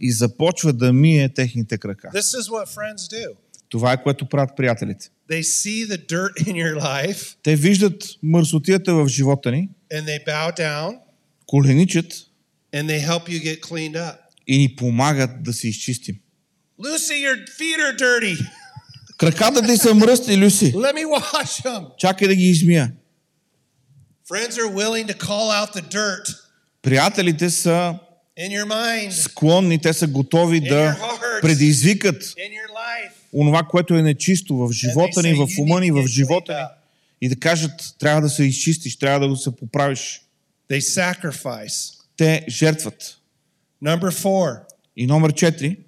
[0.00, 2.10] и започва да мие техните крака.
[3.68, 5.10] Това е което правят приятелите.
[5.30, 10.26] They see the dirt in your life Те виждат мърсотията в живота ни, and they
[10.26, 10.98] bow down
[11.46, 12.06] коленичат
[12.74, 14.16] and they help you get cleaned up.
[14.46, 16.16] и ни помагат да се изчистим.
[16.80, 18.48] Lucy, your feet are dirty.
[19.18, 20.72] Краката ти са мръсни, Люси.
[20.74, 21.96] Let me wash them.
[21.98, 22.92] Чакай да ги измия.
[24.30, 26.36] Friends are willing to call out the dirt
[26.82, 27.98] Приятелите са
[29.10, 30.96] склонни, те са готови да
[31.42, 32.34] предизвикат
[33.32, 36.64] онова, което е нечисто в живота ни, в ума ни, в живота ни.
[37.20, 40.20] И да кажат, трябва да се изчистиш, трябва да се поправиш.
[42.16, 43.18] Те жертват.
[43.82, 44.60] Number four,
[44.96, 45.78] И номер четири.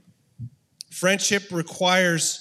[0.92, 2.38] friendship requires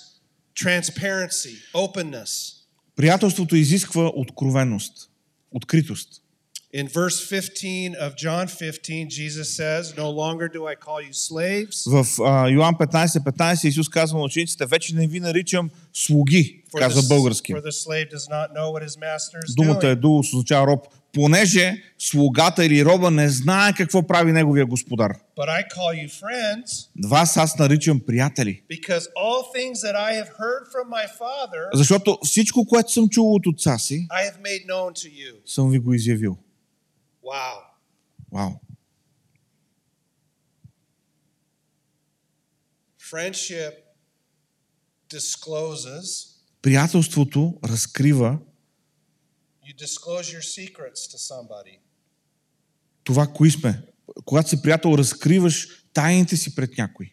[0.56, 2.52] transparency, openness.
[2.96, 5.10] Приятелството изисква откровеност,
[5.52, 6.22] откритост.
[6.76, 11.86] In verse 15 of John 15, Jesus says, No longer do I call you slaves,
[11.88, 17.02] В а, Йоан 15, 15 Исус казва на учениците, вече не ви наричам слуги, казва
[17.04, 17.54] български.
[19.56, 20.88] Думата е дулос, означава роб.
[21.16, 25.12] Понеже слугата или роба не знае какво прави неговия господар.
[25.38, 28.62] But I call you friends Вас аз наричам приятели.
[28.70, 33.34] because all things that I have heard from my Father, Защото всичко, което съм чул
[33.36, 35.36] от отца си, I have made known to you.
[35.46, 36.38] съм ви го изявил.
[37.26, 37.56] Wow.
[38.32, 38.52] Вау!
[43.12, 43.72] Friendship
[45.10, 46.28] discloses,
[46.62, 48.38] Приятелството разкрива
[49.65, 49.65] you disclose your secrets to somebody.
[53.06, 53.82] Това, кои сме.
[54.26, 57.12] Когато си приятел, разкриваш тайните си пред някой.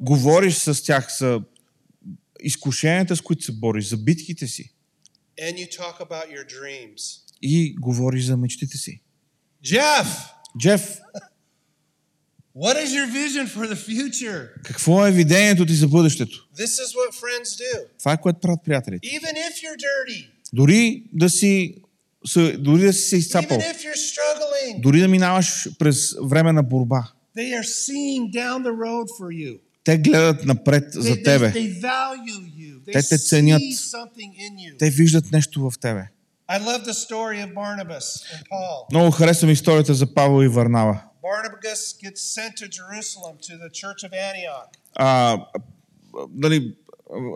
[0.00, 1.40] Говориш с тях за
[2.40, 4.74] изкушенията, с които се бориш, за битките си.
[5.38, 7.22] And you talk about your dreams.
[7.42, 9.02] И говориш за мечтите си.
[9.64, 10.06] Jeff,
[10.58, 10.98] Джеф,
[12.54, 14.48] What is your vision for the future?
[14.64, 16.48] Какво е видението ти за бъдещето?
[16.58, 17.80] This is what friends do.
[17.98, 19.08] Това е което правят приятелите.
[19.08, 21.74] Even if you're dirty, Дори да си,
[22.58, 26.62] дори да си се изцапал, even if you're struggling, дори да минаваш през време на
[26.62, 29.58] борба, they are seeing down the road for you.
[29.84, 31.52] те гледат напред за тебе.
[31.52, 32.80] they value you.
[32.86, 33.62] They Те те ценят.
[34.78, 36.08] Те виждат нещо в тебе.
[36.48, 38.90] I love the story of Barnabas and Paul.
[38.92, 41.02] Много харесвам историята за Павел и Варнава.
[41.22, 44.70] Barnabas gets sent to Jerusalem to the church of Antioch.
[44.94, 45.38] А,
[46.28, 46.74] дали,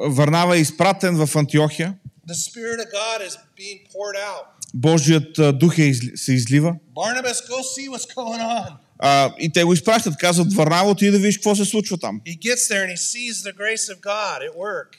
[0.09, 1.95] Варнава е изпратен в Антиохия.
[2.29, 4.45] The Spirit of God is being poured out.
[4.75, 6.77] Божият дух е, се излива.
[6.95, 8.73] Barnabas, go see what's going on.
[8.99, 10.17] А, и те го изпращат.
[10.17, 12.21] Казват, Варнава, отиди да видиш какво се случва там.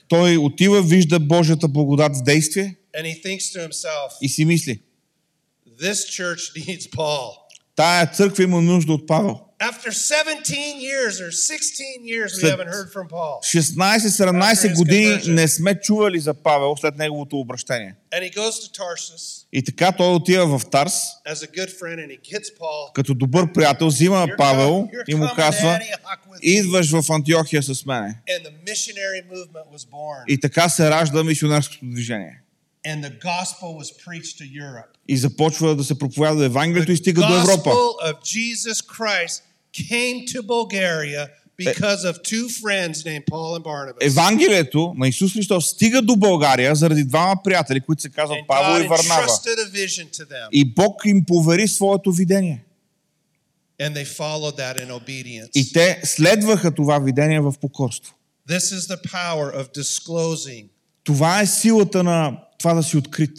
[0.07, 4.81] Той отива, вижда Божията благодат в действие And he thinks to himself, и си мисли,
[5.77, 7.44] this church needs Paul.
[7.75, 9.39] Тая църква има нужда от Павел.
[9.59, 13.39] After 17 years or 16 years, we haven't heard from Paul.
[13.43, 17.95] 16-17 години не сме чували за Павел след неговото обращение.
[18.15, 20.93] And he goes to Tarsus И така той отива в Тарс,
[21.27, 22.93] as a good friend and he gets Paul.
[22.93, 25.79] като добър приятел, взима Павел и му казва,
[26.41, 28.21] идваш в Антиохия с мене.
[28.29, 30.23] And the missionary movement was born.
[30.27, 32.41] И така се ражда мисионерското движение.
[32.85, 34.91] And the gospel was preached to Europe.
[35.07, 37.69] И започва да се проповядва Евангелието и стига до Европа.
[38.09, 39.41] of Jesus Christ
[39.73, 44.01] came to Bulgaria because of two friends named Paul and Barnabas.
[44.01, 48.83] Евангелието на Исус Христос стига до България заради двама приятели, които се казват And Павел
[48.83, 49.27] и Варнава.
[50.51, 52.61] И Бог им повери своето видение.
[53.79, 55.49] And they followed that in obedience.
[55.55, 58.15] И те следваха това видение в покорство.
[58.49, 60.65] This is the power of disclosing
[61.03, 63.37] Това е силата на това да си открит,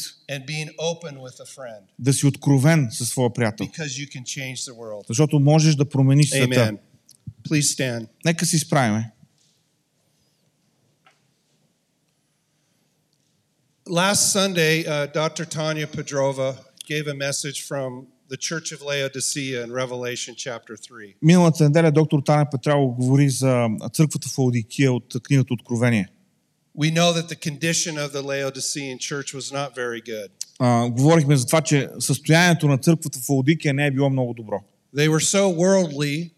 [1.98, 3.68] да си откровен със своя приятел.
[5.08, 6.72] Защото можеш да промениш света.
[8.24, 9.10] Нека си справиме.
[13.88, 15.46] Last Sunday, uh, Dr.
[15.46, 16.56] Tanya Pedrova
[16.90, 21.14] gave a message from the Church of Laodicea in Revelation chapter 3.
[21.22, 26.08] Миналата неделя доктор Таня Петрало говори за църквата в Аудикия от книгата Откровение.
[26.78, 30.30] We know that the condition of the Laodicean church was not very good.
[30.58, 34.64] А, говорихме за това, че състоянието на църквата в Аудикия не е било много добро.
[34.96, 36.30] They were so worldly,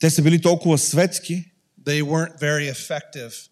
[0.00, 1.44] Те са били толкова светски,
[1.86, 3.48] they weren't very effective.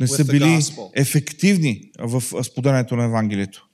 [0.00, 0.58] не са били
[0.94, 3.68] ефективни в споделянето на Евангелието.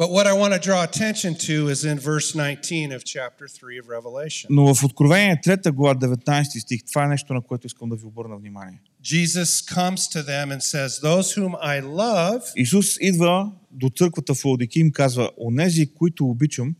[0.00, 3.78] But what I want to draw attention to is in verse 19 of chapter 3
[3.78, 4.48] of Revelation.
[4.50, 8.04] Но в Откровение 3 глава 19 стих, това е нещо, на което искам да ви
[8.04, 8.80] обърна внимание.
[9.02, 14.44] Jesus comes to them and says, Those whom I love, Исус идва до църквата в
[14.44, 16.74] Лаодики и им казва, онези, които обичам,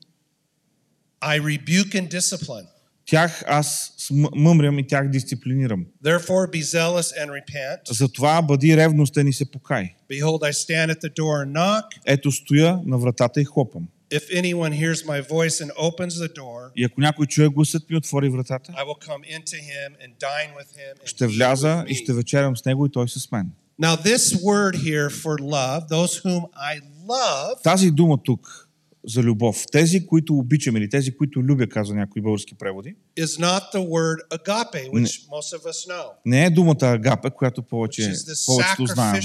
[1.20, 2.66] I rebuke and discipline.
[3.06, 3.93] Тях аз
[4.36, 5.86] мъмрям и тях дисциплинирам.
[6.04, 7.93] Therefore be zealous and repent.
[7.93, 9.95] Затова бъди ревностен и се покай.
[10.12, 11.84] Behold, I stand at the door and knock.
[12.06, 13.88] Ето стоя на вратата и хлопам.
[14.12, 17.97] If anyone hears my voice and opens the door, И ако някой чуе гласът ми,
[17.97, 21.95] отвори вратата, I will come into him and dine with him and ще вляза и
[21.95, 23.52] ще вечерям с него и той с мен.
[23.82, 26.41] Now, this word here for love, those whom
[26.74, 28.61] I love, Тази дума тук
[29.08, 33.62] за любов, тези, които обичам или тези, които любя, казва някои български преводи, is not
[33.74, 38.14] the word agape, which most of us know, не е думата агапе, която повече,
[38.45, 39.22] повечето знаем.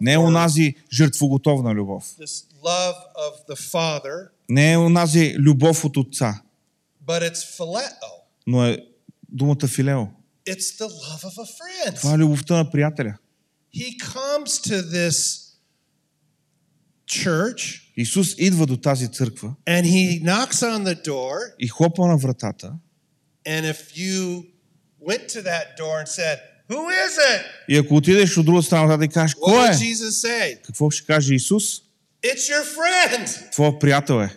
[0.00, 2.04] Не е онази жертвоготовна любов.
[2.04, 2.96] this love
[3.28, 6.42] of the Father, Не е онази любов от отца,
[7.06, 7.92] but it's phileo.
[8.46, 8.78] но е
[9.28, 10.06] думата филео.
[10.48, 11.96] It's the love of a friend.
[11.96, 13.14] Това е любовта на приятеля.
[13.74, 15.43] He comes to this
[17.06, 21.36] church Исус идва до тази църква and he knocks on the door.
[21.58, 22.72] и хлопа на вратата.
[23.46, 24.44] And if you
[25.08, 26.38] went to that door and said,
[26.68, 27.42] Who is it?
[27.68, 29.72] И ако отидеш от другата страна на вратата и кажеш, кой е?
[29.72, 30.62] Jesus say?
[30.62, 31.64] Какво ще каже Исус?
[32.22, 33.50] It's your friend.
[33.52, 34.28] Твоя приятел е.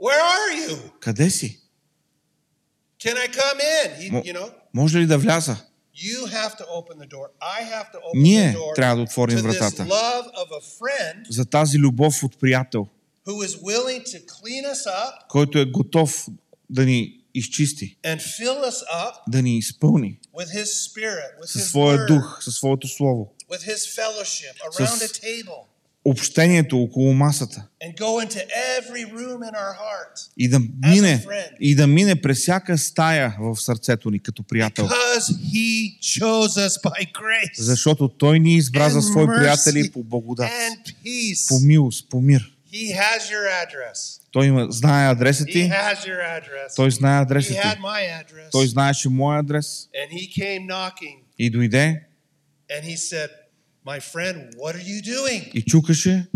[0.00, 0.78] Where are you?
[1.00, 1.60] Къде си?
[3.04, 4.00] Can I come in?
[4.00, 5.56] He, you know, Може ли да вляза?
[8.14, 8.44] Ние
[8.74, 9.84] трябва да отворим вратата.
[11.30, 12.86] За тази любов от приятел,
[15.28, 16.26] който е готов
[16.70, 17.96] да ни изчисти,
[19.28, 20.18] да ни изпълни
[21.46, 23.34] със своя дух, със своето слово,
[24.86, 25.08] С-
[26.04, 27.66] общението около масата.
[30.36, 31.24] И да мине,
[31.60, 34.88] и да мине през всяка стая в сърцето ни като приятел.
[37.58, 40.50] Защото Той ни избра за свои приятели по благодат,
[41.48, 42.52] по милост, по мир.
[44.30, 45.70] Той има, знае адреса ти,
[46.76, 47.60] той знае адреса ти.
[48.52, 49.88] Той знаеше моя адрес.
[51.38, 52.04] И дойде.
[52.70, 53.30] And he said,
[53.87, 55.51] My friend, what are you doing?
[55.53, 56.27] и чукаше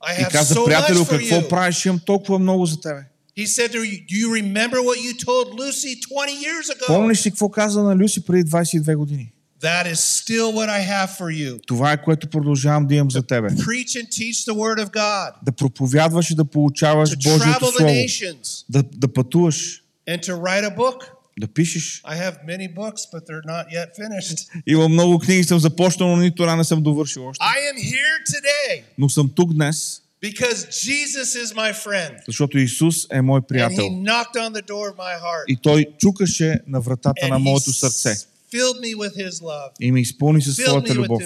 [0.00, 1.48] I и have каза, so приятелю, much for какво you.
[1.48, 3.04] правиш, имам толкова много за тебе.
[3.36, 6.86] He said to you, Do you remember what you told Lucy 20 years ago?
[6.86, 9.32] Помниш ли какво каза на Люси преди 22 години?
[9.62, 11.60] That is still what I have for you.
[11.66, 13.48] Това е което продължавам да имам за тебе.
[13.48, 17.70] Preach and teach the word of God, Да проповядваш и да получаваш to Божието travel
[17.70, 17.92] the Слово.
[17.92, 20.98] nations, Да, да пътуваш, and to write a book.
[21.39, 22.01] да пишеш.
[22.05, 24.49] I have many books, but they're not yet finished.
[24.67, 27.43] Има много книги, съм започнал, но нито една не съм довършил още.
[27.43, 32.15] I am here today Но съм тук днес, because Jesus is my friend.
[32.27, 33.85] защото Исус е мой And he приятел.
[33.85, 35.43] knocked on the door of my heart.
[35.47, 38.15] И Той чукаше на вратата на And he моето сърце
[38.53, 41.23] filled me with his love, и ме изпълни със своята любов,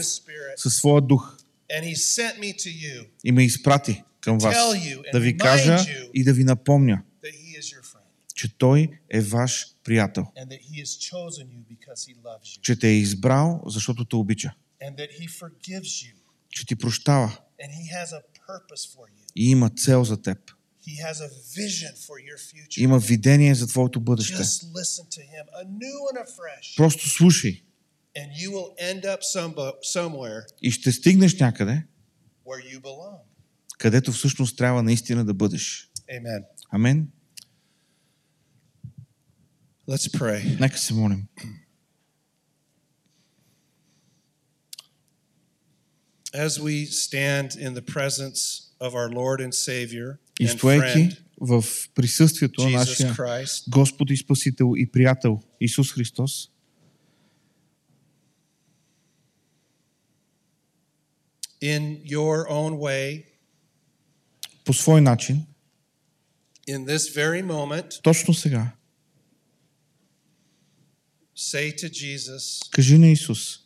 [0.56, 1.38] със своя дух
[1.80, 4.56] and he sent me to you и ме изпрати към вас.
[5.14, 8.02] Да ви кажа и да ви напомня, that he is your friend
[8.36, 10.28] че Той е ваш приятел,
[12.62, 14.54] че те е избрал, защото те обича,
[16.50, 17.38] че ти прощава
[19.36, 20.38] и има цел за теб.
[22.78, 24.44] Има видение за твоето бъдеще.
[26.78, 27.64] Просто слушай
[30.62, 31.84] и ще стигнеш някъде,
[33.78, 35.92] където всъщност трябва наистина да бъдеш.
[36.70, 37.12] Амен.
[39.91, 40.57] Let's pray.
[40.61, 41.29] Нека се молим.
[46.33, 51.17] As we stand in the presence of our Lord and Savior И and стоейки friend,
[51.41, 56.51] в присъствието на Jesus нашия Christ, Господ и Спасител и приятел Исус Христос,
[61.61, 63.25] in your own way,
[64.65, 65.47] по свой начин,
[66.69, 68.80] in this very moment, точно сега, say to Jesus,
[72.72, 73.58] кажи на Исус,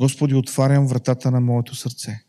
[0.00, 2.24] Господи, отварям вратата на моето сърце,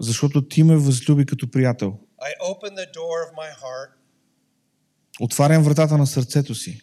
[0.00, 1.98] защото Ти ме възлюби като приятел.
[5.20, 6.80] Отварям вратата на сърцето си,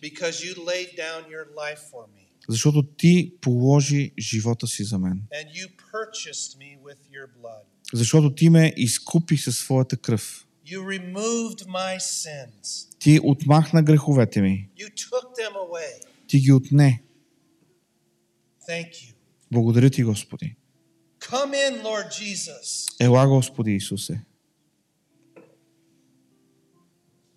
[2.50, 5.22] защото Ти положи живота си за мен.
[7.94, 10.47] Защото Ти ме изкупи със своята кръв.
[10.70, 12.88] You removed my sins.
[13.00, 14.70] Ти отмахна греховете ми.
[14.80, 16.08] You took them away.
[16.28, 17.04] Ти ги отне.
[18.70, 19.14] Thank you.
[19.52, 20.56] Благодаря Ти, Господи.
[21.20, 24.20] Come in, Lord Jesus, Ела, Господи Исусе.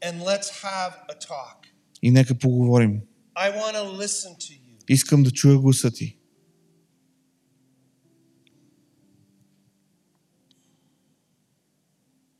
[0.03, 1.67] and let's have a talk.
[2.03, 3.03] И нека поговорим.
[3.37, 4.79] I want to listen to you.
[4.89, 6.17] Искам да чуя гласа Ти.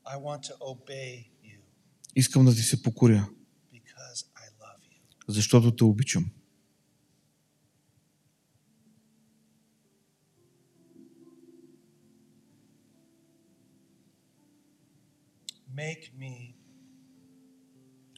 [2.15, 3.29] Искам да Ти се покоря,
[5.27, 6.31] защото Те обичам.
[15.75, 16.55] Make me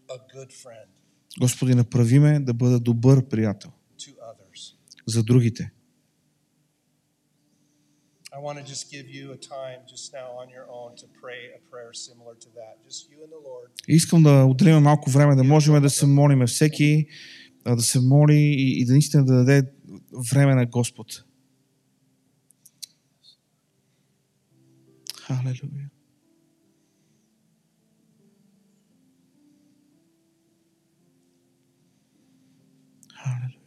[0.10, 0.90] a good friend
[1.40, 3.72] Господи, направи ме да бъда добър приятел
[5.08, 5.73] за другите.
[8.36, 11.42] I want to just give you a time just now on your own to pray
[11.60, 12.74] a prayer similar to that.
[12.84, 13.70] Just you and the Lord.
[13.88, 17.08] И Искам да отделим малко време, да можем да се молим всеки,
[17.66, 19.72] а, да се моли и, и да наистина да даде
[20.32, 21.24] време на Господ.
[25.22, 25.90] Халелуя.
[33.24, 33.63] Халелуя,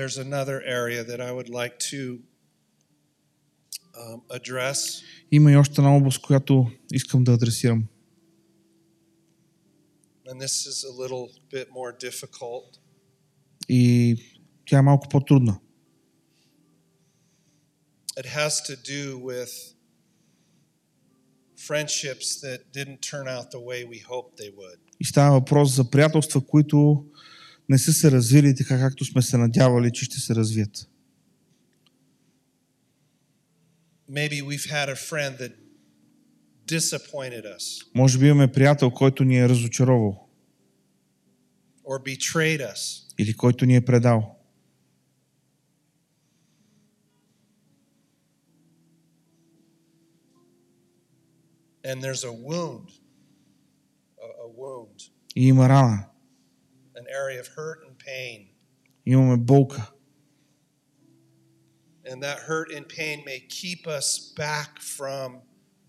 [0.00, 2.20] There's another area that I would like to
[3.96, 5.02] um, address.
[5.30, 7.86] Има и още една област, която искам да адресирам.
[10.26, 12.78] And this is a little bit more difficult.
[13.68, 14.16] И
[14.66, 15.60] тя е малко по-трудна.
[18.18, 19.76] It has to do with
[21.56, 24.78] friendships that didn't turn out the way we hoped they would.
[25.00, 27.04] И става въпрос за приятелства, които
[27.71, 30.89] не са се развили така, както сме се надявали, че ще се развият.
[34.09, 35.53] Maybe we've had a friend that
[36.67, 40.27] disappointed us Може би имаме приятел, който ни е разочаровал
[41.83, 43.03] or betrayed us.
[43.17, 44.37] или който ни е предал.
[51.83, 52.87] And there's a wound,
[54.21, 56.10] a, a wound, И има рана,
[57.10, 58.48] area of hurt and pain.
[59.06, 59.92] имаме болка.
[62.04, 65.28] And that hurt and pain may keep us back from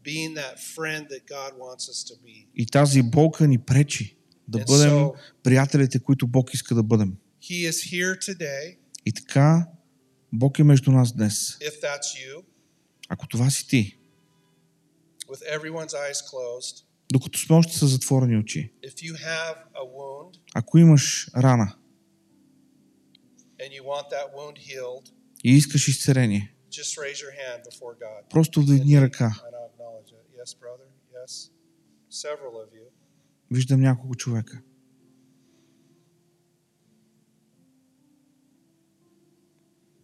[0.04, 2.48] being that friend that God wants us to be.
[2.56, 7.18] И тази болка ни пречи да And бъдем so- приятелите, които Бог иска да бъдем.
[7.42, 8.78] He is here today.
[9.06, 9.68] И така,
[10.34, 11.58] Бог е между нас днес.
[11.60, 12.44] If that's you,
[13.10, 13.98] Ако това си ти,
[15.28, 18.73] with everyone's eyes closed, докато сме още с затворени очи,
[19.77, 21.77] wound ако имаш рана
[24.57, 25.13] healed,
[25.45, 26.55] и искаш изцеление,
[27.81, 28.31] God.
[28.31, 29.43] просто вдигни ръка.
[30.45, 30.61] Yes.
[31.15, 31.51] Yes.
[33.51, 34.63] Виждам няколко човека.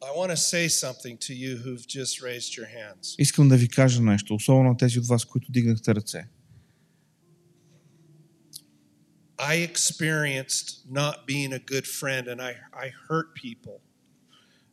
[0.01, 3.15] I want to say something to you who've just raised your hands.
[3.19, 6.29] Искам да ви кажа нещо, особено на тези от вас, които дигнахте ръце.
[9.39, 13.80] I experienced not being a good friend and I, I hurt people.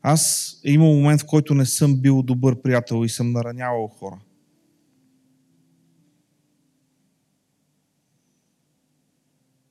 [0.02, 4.20] Аз е имал момент, в който не съм бил добър приятел и съм наранявал хора.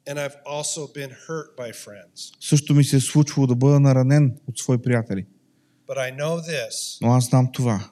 [0.07, 2.35] And I've also been hurt by friends.
[2.41, 5.27] Също ми се е случвало да бъда наранен от свои приятели.
[5.87, 7.91] But I know this Но аз знам това,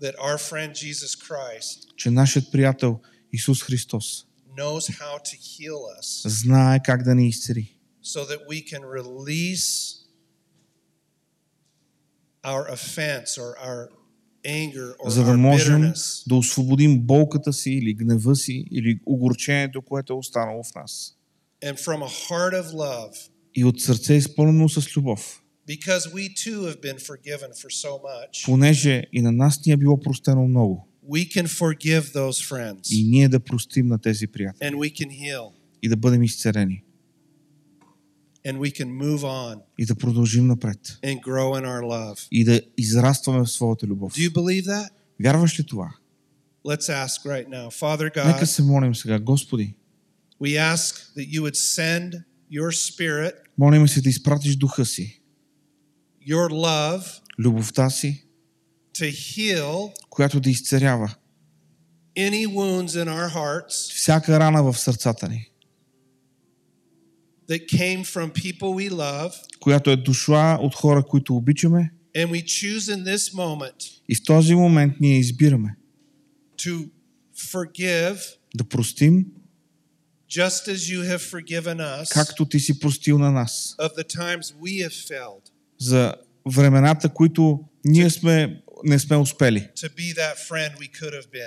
[0.00, 3.00] that our friend Jesus Christ че нашият приятел
[3.32, 4.26] Исус Христос.
[4.56, 9.68] Knows how to heal us знае как да ни изцели, so that we can release
[12.44, 13.88] our offense or our
[14.44, 15.92] anger or за да можем
[16.28, 21.16] да освободим болката си или гнева си или огорчението, което е останало в нас.
[21.64, 26.60] And from a heart of love, И от сърце изпълнено с любов, because we too
[26.64, 30.88] have been forgiven for so much, понеже и на нас ни е било простено много.
[31.08, 35.08] We can forgive those friends И ние да простим на тези приятели and we can
[35.10, 36.84] heal и да бъдем изцелени
[38.46, 42.28] and we can move on и да продължим напред and grow in our love.
[42.30, 44.14] и да израстваме в своята любов.
[44.14, 44.88] Do you believe that?
[45.22, 45.94] Вярваш ли това?
[46.64, 47.70] Let's ask right now.
[47.80, 49.18] Father Нека God, се молим сега.
[49.18, 49.74] Господи,
[50.40, 52.22] we ask that you would send
[52.52, 55.22] your spirit, молим се да изпратиш духа си,
[56.28, 58.21] your love любовта си,
[58.94, 61.14] to heal която да изцерява.
[62.16, 65.48] any wounds in our hearts всяка рана в сърцата ни,
[67.48, 69.32] that came from people we love.
[69.60, 71.92] която е дошла от хора, които обичаме.
[72.16, 75.76] And we choose in this moment и в този момент ние избираме
[76.58, 76.90] to
[77.36, 78.18] forgive
[78.54, 79.26] да простим,
[80.30, 84.42] just as you have forgiven us както ти си простил на нас, of the times
[84.60, 85.50] we have failed.
[85.78, 86.14] За
[86.46, 89.68] времената, които ние сме, не сме успели.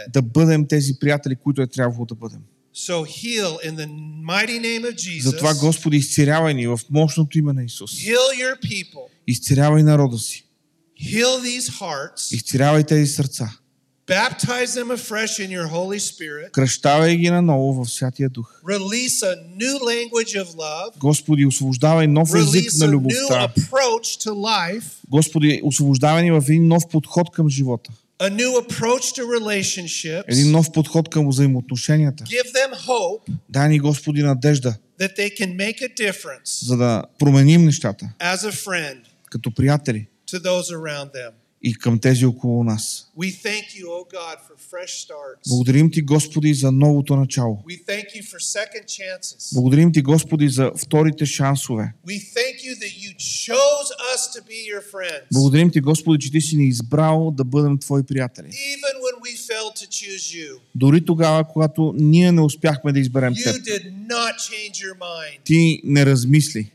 [0.09, 2.39] Да бъдем тези приятели, които е трябвало да бъдем.
[2.75, 3.87] So heal in the
[4.25, 5.21] mighty name of Jesus.
[5.21, 7.91] Затова, Господи, изцерявай ни в мощното име на Исус.
[7.91, 9.07] Heal your people.
[9.27, 10.45] Изцерявай народа си.
[11.01, 12.35] Heal these hearts.
[12.35, 13.57] Изцерявай тези сърца.
[14.07, 16.51] Baptize them afresh in your Holy Spirit.
[16.51, 18.61] Кръщавай ги наново в Святия Дух.
[18.63, 20.97] Release a new language of love.
[20.99, 23.53] Господи, освобождавай нов език на new любовта.
[23.55, 24.83] approach to life.
[25.09, 27.91] Господи, освобождавай ни в един нов подход към живота.
[28.19, 30.23] A new approach to relationships.
[30.27, 32.23] Един нов подход към взаимоотношенията.
[32.23, 37.03] Give them hope Дай ни, Господи, надежда, that they can make a difference за да
[37.19, 38.97] променим нещата as a friend
[39.31, 41.31] като приятели to those around them.
[41.67, 43.11] И към тези около нас.
[45.47, 47.63] Благодарим Ти, Господи, за новото начало.
[49.53, 51.93] Благодарим Ти, Господи, за вторите шансове.
[55.33, 58.49] Благодарим Ти, Господи, че Ти си ни избрал да бъдем Твои приятели.
[60.75, 63.55] Дори тогава, когато ние не успяхме да изберем Теб.
[65.43, 66.71] Ти не размисли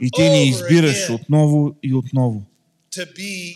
[0.00, 2.42] и Ти ни избираш отново и отново,
[2.96, 3.54] to be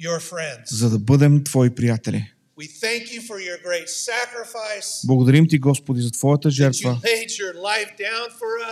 [0.00, 0.64] your friends.
[0.70, 2.32] за да бъдем Твои приятели.
[2.58, 7.00] We thank you for your great sacrifice, Благодарим Ти, Господи, за Твоята жертва,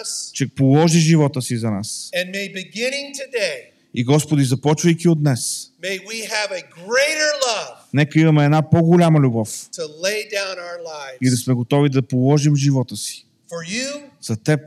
[0.00, 0.32] us.
[0.32, 2.10] че положи живота си за нас.
[2.14, 3.58] And may beginning today,
[3.94, 9.20] И, Господи, започвайки от днес, may we have a greater love нека имаме една по-голяма
[9.20, 13.72] любов to lay down our lives и да сме готови да положим живота си for
[13.74, 14.60] you за Теб,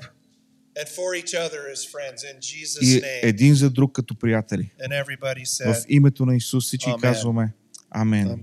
[2.82, 4.72] и един за друг като приятели.
[5.66, 7.54] В името на Исус всички казваме
[7.90, 8.42] Амен.